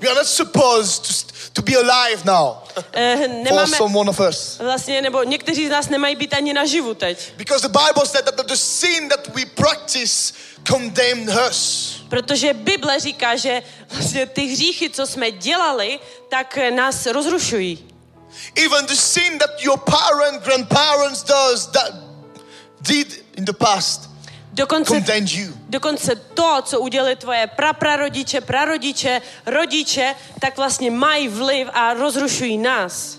[0.00, 2.82] We are not supposed to, to be alive now for
[3.28, 4.58] Nemáme, some one of us.
[4.58, 7.32] vlastně, nebo někteří z nás nemají být ani naživu teď.
[7.36, 10.32] Because the Bible said that the, the sin that we practice
[10.64, 11.94] condemned us.
[12.08, 17.86] Protože Bible říká, že vlastně ty hříchy, co jsme dělali, tak eh, nás rozrušují.
[18.56, 21.92] Even the sin that your parent, grandparents does that
[22.80, 24.09] did in the past
[24.52, 25.04] Dokonce,
[25.68, 33.18] dokonce to, co udělali tvoje praprarodiče, prarodiče, rodiče, tak vlastně mají vliv a rozrušují nás.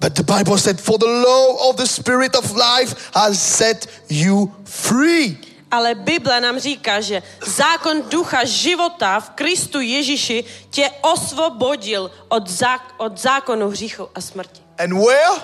[0.00, 4.52] But the Bible said, For the law of the Spirit of life has set you
[4.64, 5.38] free.
[5.70, 12.94] Ale Bible nám říká, že zákon ducha života v Kristu Ježíši tě osvobodil od, zák-
[12.96, 14.60] od zákonu hříchu a smrti.
[14.78, 15.40] And where?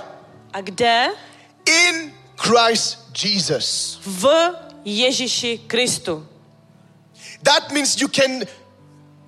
[0.52, 1.08] A kde?
[1.66, 3.98] In Christ Jesus.
[4.06, 4.26] V
[4.84, 6.26] Ježíši Kristu.
[7.42, 8.40] That means you can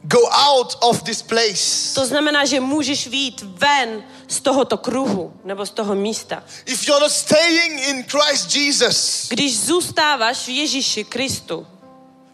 [0.02, 1.94] go out of this place.
[1.94, 6.42] To znamená, že můžeš výjít ven z tohoto kruhu nebo z toho místa.
[6.66, 11.66] If you're not staying in Christ Jesus, Když zůstáváš v Ježíši Kristu,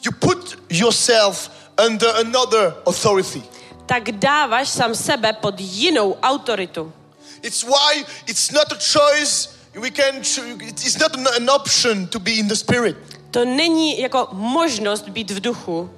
[0.04, 1.50] you put yourself
[1.86, 3.42] under another authority.
[3.86, 6.92] tak dáváš sám sebe pod jinou autoritu.
[7.42, 9.48] It's why it's not a choice
[9.78, 10.16] we can
[10.60, 12.96] it's not an option to be in the spirit.
[13.30, 15.90] To není jako možnost být v duchu.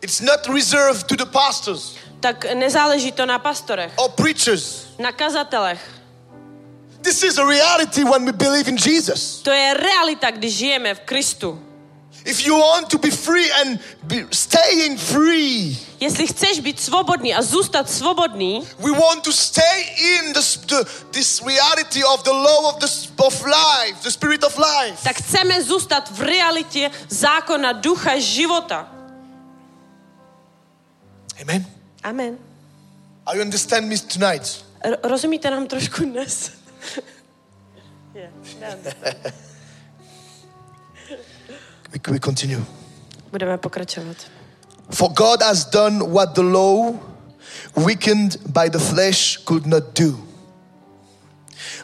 [0.00, 4.86] It's not reserved to the pastors Tak nezáleží to na pastorech, or preachers.
[4.98, 5.80] na kazatelech.
[7.02, 9.42] This is a reality when we believe in Jesus.
[9.42, 11.62] To je realita, když žijeme v Kristu.
[12.28, 17.42] If you want to be free and be staying free, Jestli chceš být svobodný a
[17.42, 22.78] zůstat svobodný, we want to stay in the, the, this reality of the law of,
[22.78, 22.86] the,
[23.26, 25.02] of life, the spirit of life.
[25.04, 28.88] tak chceme zůstat v realitě zákona ducha života.
[31.42, 31.66] Amen.
[32.02, 32.38] Amen.
[33.26, 34.64] Are you understand me tonight?
[34.80, 36.50] R- rozumíte nám trošku dnes?
[38.14, 38.30] Yeah,
[41.92, 42.64] We, we continue.
[43.30, 44.16] Budeme pokračovat.
[44.90, 46.94] For God has done what the law,
[47.76, 50.18] weakened by the flesh, could not do.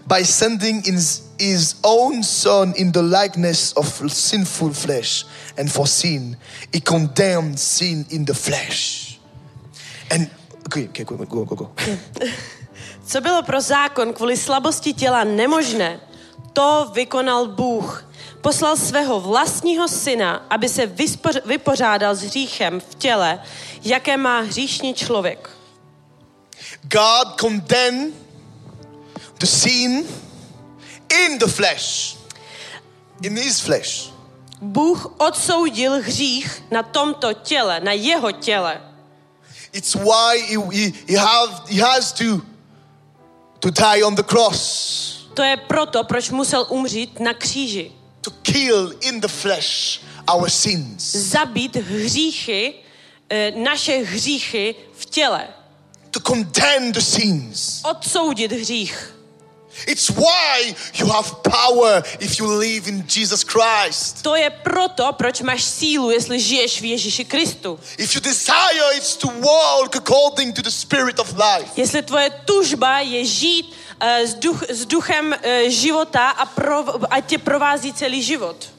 [0.06, 5.24] By sending his, his own Son in the likeness of sinful flesh,
[5.58, 6.36] and for sin,
[6.72, 9.18] he condemned sin in the flesh.
[10.10, 10.30] And
[10.66, 11.70] okay, okay, go, go, go, go.
[13.06, 16.00] Co bylo pro zákon kvůli slabosti těla nemožné,
[16.52, 18.13] to vykonal Bůh.
[18.44, 23.42] Poslal svého vlastního syna, aby se vyspoř- vypořádal s hříchem v těle,
[23.82, 25.50] jaké má hříšný člověk.
[26.82, 28.14] God condemned
[29.40, 30.08] the sin
[31.08, 32.16] in the flesh,
[33.22, 34.10] in his flesh.
[34.60, 38.80] Bůh odsoudil hřích na tomto těle, na jeho těle.
[39.72, 42.24] It's why he, he, he, have, he has to,
[43.60, 47.92] to die on the cross, To je proto, proč musel umřít na kříži.
[48.24, 50.00] To kill in the flesh
[50.34, 52.74] our sins, Zabít hříchy,
[53.30, 55.48] eh, naše hříchy v těle.
[56.10, 57.80] to condemn the sins.
[57.90, 59.10] Odsoudit hřích.
[59.86, 64.22] It's why you have power if you live in Jesus Christ.
[64.22, 67.80] To je proto, proč máš sílu, jestli žiješ v Ježíši Kristu.
[67.98, 71.70] If you desire it's to walk according to the spirit of life.
[71.76, 77.38] Jestli tvoje tužba je žít s, duch, s duchem uh, života a, pro, a tě
[77.38, 78.74] provází celý život.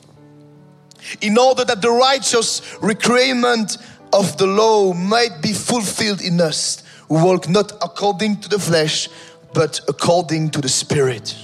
[1.22, 3.78] In order that the righteous requirement
[4.12, 9.10] of the law might be fulfilled in us, who walk not according to the flesh,
[9.54, 11.36] but according to the spirit.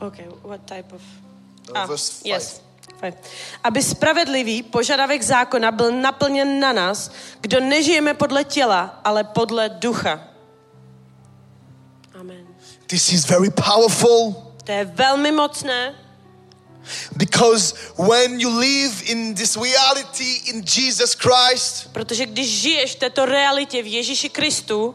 [0.00, 1.02] Okay, what type of...
[1.74, 2.26] Uh, verse five.
[2.26, 2.60] yes.
[3.64, 7.10] Aby spravedlivý požadavek zákona byl naplněn na nás,
[7.40, 10.20] kdo nežijeme podle těla, ale podle ducha.
[12.92, 15.94] This is very powerful To je velmi mocné,
[17.16, 23.26] because when you live in this reality in Jesus Christ, protože když žiješ v této
[23.26, 24.94] realitě v Ježíši Kristu,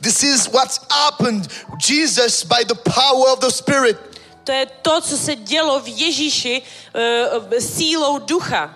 [0.00, 1.48] this is what's happened.
[1.88, 3.96] Jesus, by the power of the Spirit,
[4.44, 8.74] to je to, co se dělo v Ježíši uh, sílou ducha.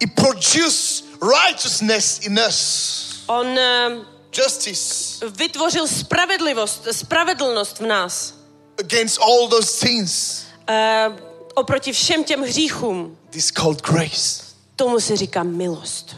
[0.00, 8.34] He produced righteousness in us, On uh, justice vytvořil spravedlivost, spravedlnost v nás.
[8.80, 10.42] against all those things.
[10.68, 11.16] Uh,
[11.54, 13.18] oproti všem těm hříchům.
[13.30, 14.42] This is called grace.
[14.76, 16.16] Tomu se říká milost.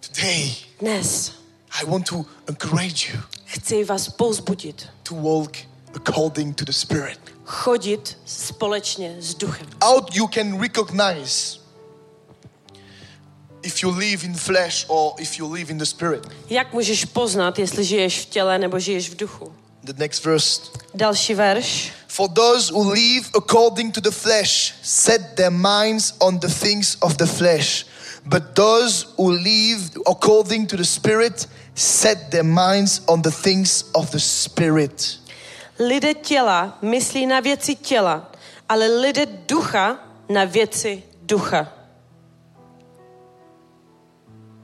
[0.00, 1.32] Today, Dnes
[1.82, 4.86] I want to encourage you chci vás povzbudit.
[5.02, 5.56] to walk
[5.94, 7.18] according to the Spirit.
[7.44, 9.66] Chodit společně s duchem.
[9.82, 11.58] How you can recognize
[13.62, 16.26] if you live in flesh or if you live in the Spirit.
[16.50, 19.52] Jak můžeš poznat, jestli žiješ v těle nebo žiješ v duchu?
[19.84, 20.60] The next verse.
[20.94, 21.92] Další verš.
[22.08, 27.16] For those who live according to the flesh set their minds on the things of
[27.16, 27.86] the flesh,
[28.24, 34.10] but those who live according to the Spirit set their minds on the things of
[34.10, 35.18] the Spirit.
[35.78, 38.32] Lidé těla myslí na věci těla,
[38.68, 39.98] ale lidé ducha
[40.28, 41.81] na věci ducha.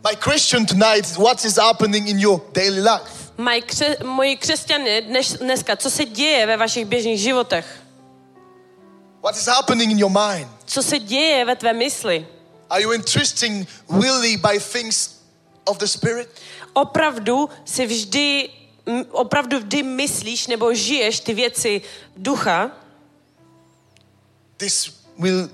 [0.08, 3.32] My question tonight is what is happening in your daily life?
[3.36, 7.82] Mají kře, moji křesťané dnes, dneska, co se děje ve vašich běžných životech?
[9.22, 10.48] What is happening in your mind?
[10.64, 12.26] Co se děje ve tvé mysli?
[12.70, 13.68] Are you interesting
[14.02, 15.10] really by things
[15.64, 16.28] of the Spirit?
[16.72, 18.50] Opravdu si vždy,
[19.10, 21.82] opravdu vždy myslíš nebo žiješ ty věci
[22.16, 22.70] ducha?
[24.56, 25.50] This will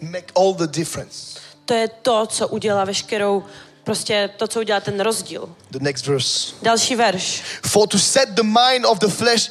[0.00, 1.40] make all the difference.
[1.64, 3.44] To je to, co udělá veškerou
[3.84, 5.54] Prostě to, co udělá ten rozdíl.
[5.70, 6.54] The next verse.
[6.62, 7.42] Další verš.
[7.62, 9.50] For to set the mind of the flesh,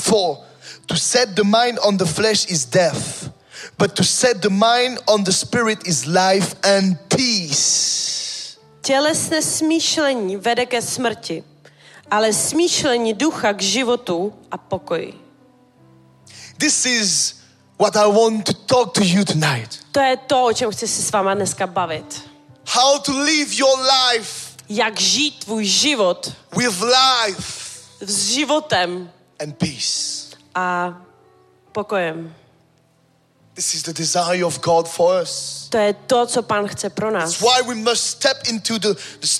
[0.00, 0.38] for
[0.86, 3.30] to set the mind on the flesh is death,
[3.78, 8.56] but to set the mind on the spirit is life and peace.
[8.82, 11.44] Tělesné smýšlení vede ke smrti,
[12.10, 15.14] ale smýšlení ducha k životu a pokoji.
[16.58, 17.34] This is
[17.78, 19.78] what I want to talk to you tonight.
[19.92, 22.30] To je to, o čem chci si s váma dneska bavit.
[22.66, 30.36] How to live your life Jak žít tvůj život with life s životem and peace.
[30.54, 30.94] a
[31.72, 32.34] pokojem.
[33.54, 35.66] This is the desire of God for us.
[35.70, 37.30] To je to, co Pán chce pro nás.
[37.30, 38.94] That's why we must step into the,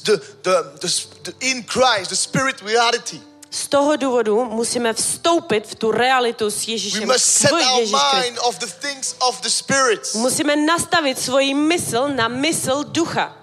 [0.05, 0.89] the, the, the,
[1.23, 3.21] the in Christ, the spirit reality.
[3.51, 7.09] Z toho důvodu musíme vstoupit v tu realitu s We Ježíšem.
[7.09, 8.24] must set v our Ježíš Kristus.
[8.24, 13.36] mind of the things of the spirit Musíme nastavit svoji mysl na mysl ducha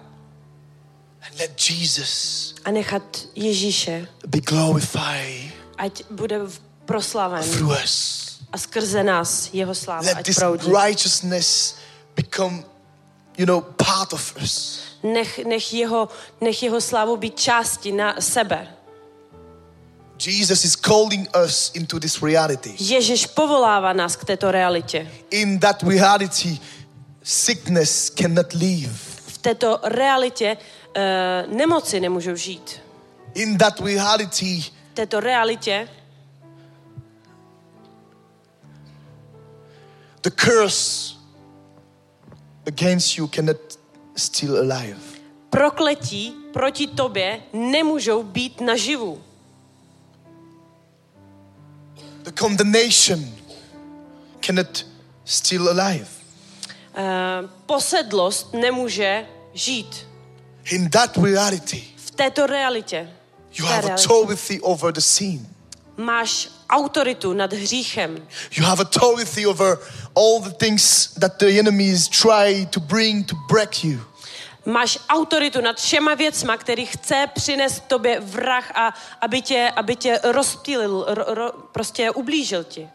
[1.22, 3.04] and let Jesus a nechat
[3.36, 6.40] Ježíše, be glorified ať bude
[6.86, 8.24] proslaven through us.
[8.52, 10.72] a skrze nás jeho sláva, Let ať this proudí.
[10.72, 11.76] righteousness
[12.16, 12.64] become,
[13.38, 14.80] you know, part of us.
[15.04, 16.10] Nech, nech, jeho,
[16.42, 18.68] nech jeho slávu být části na sebe.
[20.26, 22.76] Jesus is calling us into this reality.
[22.80, 25.12] Ježíš povolává nás k této realitě.
[25.32, 26.58] In that reality,
[27.24, 28.94] sickness cannot live.
[29.28, 32.82] V této realitě uh, nemoci nemůžou žít.
[33.34, 35.90] In that reality, V této realitě
[40.24, 41.14] the curse
[42.68, 43.58] against you cannot
[44.16, 44.98] still alive.
[45.50, 49.24] prokletí proti tobě nemůžou být naživu.
[52.40, 53.26] Condemnation
[54.42, 54.86] cannot
[55.26, 56.08] still alive.
[56.98, 60.08] Uh, posedlost nemůže žít.
[60.72, 63.10] In that reality, V této realitě
[63.54, 65.48] you have realitě authority over the sin.
[65.98, 68.28] máš autoritu nad hříchem.
[68.58, 69.78] You have authority over
[70.16, 74.00] all the things that the enemies try to bring to break you.
[74.68, 80.20] Máš autoritu nad všema věcma, který chce přinést tobě vrah a aby tě, aby tě
[80.24, 82.90] rozptýlil, ro, ro, prostě ublížil ti.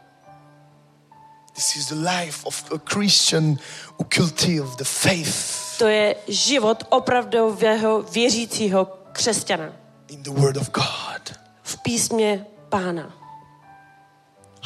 [1.54, 3.56] This is the life of a Christian
[3.98, 9.72] who cultive the faith To je život opravdového věřícího křesťana
[10.08, 11.38] in the Word of God.
[11.62, 13.14] v písmě Pána.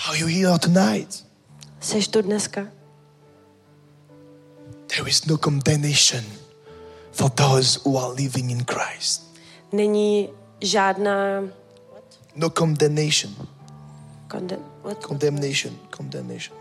[0.09, 1.27] Are you here tonight?
[1.81, 2.67] Seš tu dneska?
[4.87, 6.46] There is no condemnation
[7.17, 9.23] for those who are living in Christ.
[9.73, 10.29] Není
[10.61, 11.43] žádná
[12.37, 13.35] No condemnation.
[14.31, 15.03] Condem, what?
[15.07, 15.79] Condemnation.
[15.97, 16.57] Condemnation.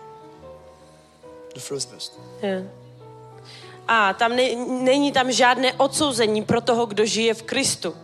[1.54, 2.12] The first verse.
[2.42, 2.70] Je.
[3.88, 7.96] A tam ne, není tam žádné odsouzení pro toho, kdo žije v Kristu.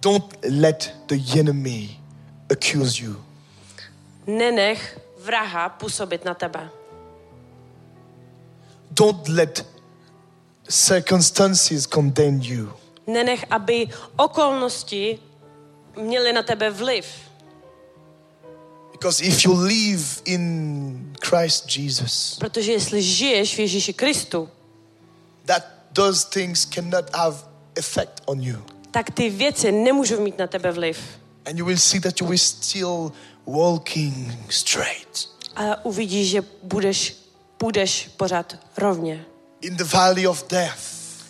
[0.00, 2.00] Don't let the enemy
[2.50, 3.24] accuse you.
[4.26, 6.70] Nenech vraha působit na tebe.
[8.94, 9.64] Don't let
[10.68, 12.72] circumstances condemn you.
[13.06, 15.18] Nenech, aby okolnosti
[15.96, 17.06] měly na tebe vliv.
[18.92, 24.48] Because if you live in Christ Jesus, Protože jestli žiješ v Ježíši Kristu,
[25.44, 27.36] that those things cannot have
[27.76, 28.56] effect on you.
[28.90, 30.98] tak ty věci nemůžou mít na tebe vliv.
[31.46, 33.12] And you will see that you will still
[33.46, 35.28] walking straight.
[35.56, 37.16] A uvidíš, že budeš,
[37.58, 39.24] budeš pořád rovně.
[39.60, 40.78] In the valley of death,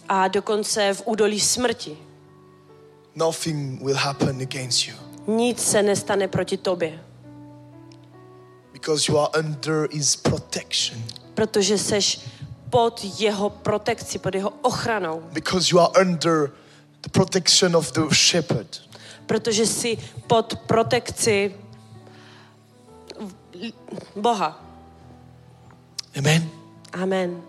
[0.09, 1.99] A dokonce v údolí smrti.
[3.15, 4.95] nothing will happen against you.
[5.27, 7.01] Nic se nestane proti tobě.
[8.73, 11.03] Because you are under his protection.
[11.35, 12.21] Protože seš
[12.71, 15.21] pod jeho protekci, pod jeho ochranou.
[15.33, 16.51] Because you are under
[17.01, 18.81] the protection of the shepherd.
[19.27, 21.55] Protože jsi pod protekci
[24.17, 24.61] Boha.
[26.17, 26.51] Amen.
[26.93, 27.43] Amen.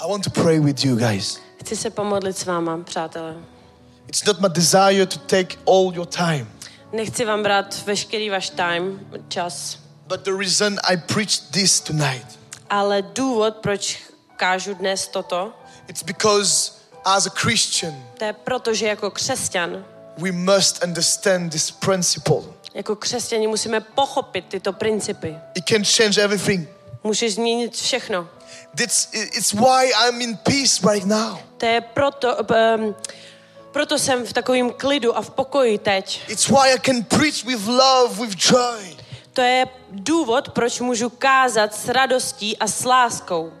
[0.00, 1.40] I want to pray with you guys.
[1.60, 3.36] Chci se pomodlit s váma, přátelé.
[4.08, 6.46] It's not my desire to take all your time,
[6.92, 12.38] Nechci vám brát veškerý váš time, čas, but the reason I preached this tonight,
[12.70, 14.02] ale důvod, proč
[14.36, 15.52] kážu dnes toto,
[15.88, 16.72] it's because
[17.04, 19.84] as a Christian, to je proto, že jako křesťan,
[20.18, 22.42] we must understand this principle.
[22.74, 25.36] jako křesťani musíme pochopit tyto principy.
[25.54, 26.68] It can change everything.
[27.04, 28.28] Můžeš změnit všechno.
[28.78, 31.38] That's, it's why I'm in peace right now.
[31.58, 32.94] To je proto, um,
[33.74, 36.20] Proto jsem v takovém klidu a v pokoji teď.
[36.28, 38.96] It's why I can preach with love, with joy.
[39.32, 43.52] To je důvod, proč můžu kázat s radostí a s láskou.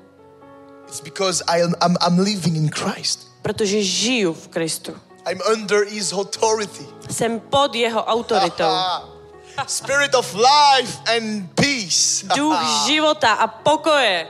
[0.88, 3.28] It's because I am, I'm, I'm living in Christ.
[3.42, 4.96] Protože žiju v Kristu.
[5.26, 6.86] I'm under His authority.
[7.10, 8.64] Jsem pod jeho autoritou.
[9.66, 12.26] Spirit of life and peace.
[12.36, 14.26] Duch života a pokoje.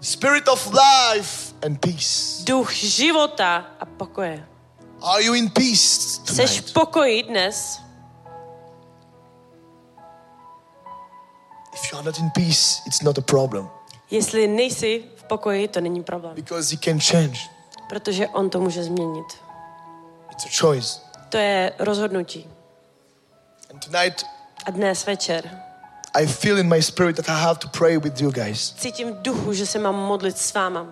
[0.00, 2.44] Spirit of life and peace.
[2.44, 4.46] Duch života a pokoje.
[5.02, 6.70] Are you in peace Seš tonight?
[6.70, 7.78] v pokoji dnes?
[11.74, 13.68] If you are not in peace, it's not a problem
[14.10, 16.34] Jestli nejsi v pokoji, to není problém.
[16.34, 17.38] because He can change.
[17.88, 19.26] Protože on to může změnit.
[20.32, 21.00] It's a choice.
[21.28, 22.48] To je rozhodnutí.
[23.70, 24.26] And tonight,
[24.66, 25.62] A dnes večer
[26.14, 28.72] I feel in my spirit that I have to pray with you guys.
[28.72, 30.86] cítím v duchu, že se mám modlit s váma.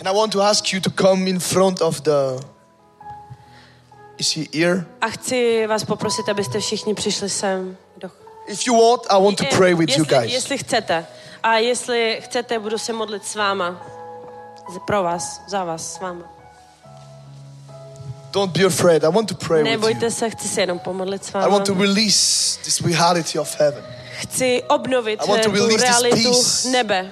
[0.00, 2.44] And I want to ask you to come in front of the.
[4.18, 4.84] Is he here?
[5.00, 7.76] A chci vás poprosit, abyste všichni přišli sem.
[7.96, 8.10] Do...
[8.46, 10.32] If you want, I want to pray with you jestli, guys.
[10.32, 11.06] jestli chcete.
[11.42, 13.82] A jestli chcete, budu se modlit s váma.
[14.80, 16.24] Pro vás, za vás, s váma.
[18.32, 19.04] Don't be afraid.
[19.04, 19.78] I want to pray with you.
[19.80, 21.48] Nebojte se, chci se jenom pomodlit s I váma.
[21.48, 23.84] want to release this reality of heaven.
[24.20, 26.68] Chci obnovit I want to tu release this realitu peace.
[26.68, 27.10] nebe.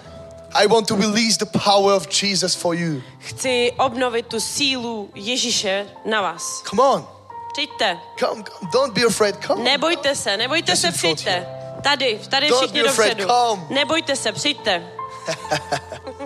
[0.54, 3.02] I want to release the power of Jesus for you.
[3.18, 6.62] Chci obnovit tu sílu Ježíše na vás.
[6.70, 7.06] Come on.
[7.52, 7.98] Přijďte.
[8.18, 8.70] Come, come.
[8.72, 9.36] Don't be afraid.
[9.46, 9.62] Come.
[9.64, 11.46] Nebojte se, nebojte Just se, přijďte.
[11.82, 13.24] Tady, tady Don't všichni dopředu.
[13.24, 13.62] come.
[13.70, 14.82] Nebojte se, přijďte.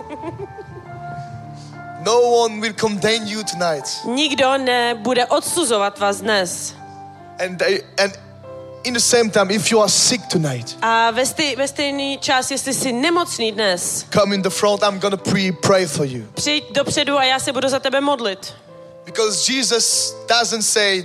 [2.05, 3.85] No one will condemn you tonight.
[4.05, 6.73] Nikdo nebude odsuzovat vás dnes.
[7.45, 8.13] And they, and
[8.83, 12.51] in the same time, if you are sick tonight, A ve, stej, ve stejný čas,
[12.51, 14.83] jestli jsi nemocný dnes, come in the front.
[14.83, 18.53] I'm gonna pre pray for you přijď dopředu a já se budu za tebe modlit.
[19.05, 21.03] because Jesus doesn't say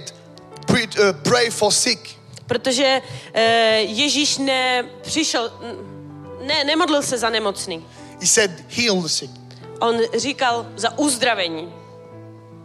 [0.66, 2.00] pre, uh, pray for sick.
[2.46, 3.02] Protože
[3.34, 5.52] eh, Ježíš nepřišel,
[6.46, 7.84] ne, nemodlil se za nemocný.
[8.20, 9.30] He said heal the sick.
[9.80, 11.72] On říkal za uzdravení.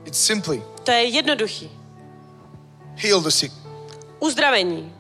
[0.05, 1.71] It's simply To je jednoduchý.
[2.95, 3.53] heal the sick.
[4.19, 4.93] Uzdravení.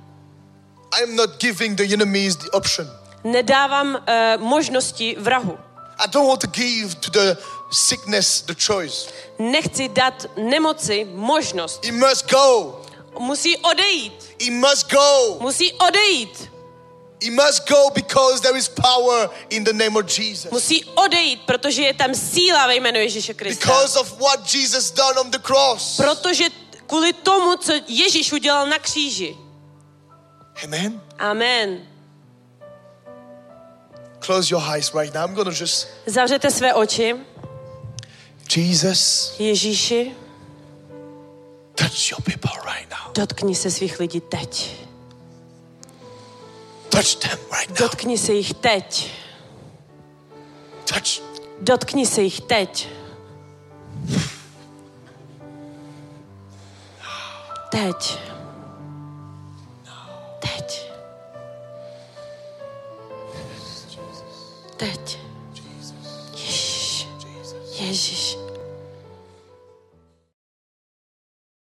[1.01, 2.87] I'm not giving the enemies the option.
[3.23, 5.57] Nedávám eh, možnosti vrahu.
[5.97, 7.37] I don't want to give to the
[7.71, 9.09] sickness the choice.
[9.39, 11.85] Nechci dát nemoci možnost.
[11.85, 12.81] He must go.
[13.19, 14.35] Musí odejít.
[14.45, 15.37] He must go.
[15.39, 16.51] Musí odejít.
[17.25, 20.51] He must go because there is power in the name of Jesus.
[20.51, 23.65] Musí odejít, protože je tam síla ve jménu Ježíše Krista.
[23.65, 25.97] Because of what Jesus done on the cross.
[25.97, 26.43] Protože
[26.87, 29.37] kvůli tomu, co Ježíš udělal na kříži.
[30.63, 31.01] Amen.
[31.19, 31.87] Amen.
[34.19, 35.29] Close your eyes right now.
[35.29, 37.15] I'm to just Zavřete své oči.
[38.55, 40.15] Jesus, Ježíši,
[41.75, 43.13] touch your people right now.
[43.13, 44.84] dotkni se svých lidí teď.
[46.95, 47.77] Touch them right now.
[47.77, 49.11] Dotkni se jich teď.
[50.85, 51.21] Touch.
[51.61, 52.89] Dotkni se jich teď.
[57.69, 58.19] Teď.
[60.39, 60.91] Teď.
[64.77, 65.19] Teď.
[66.33, 67.07] Ježíš.
[67.79, 68.44] Ježíš.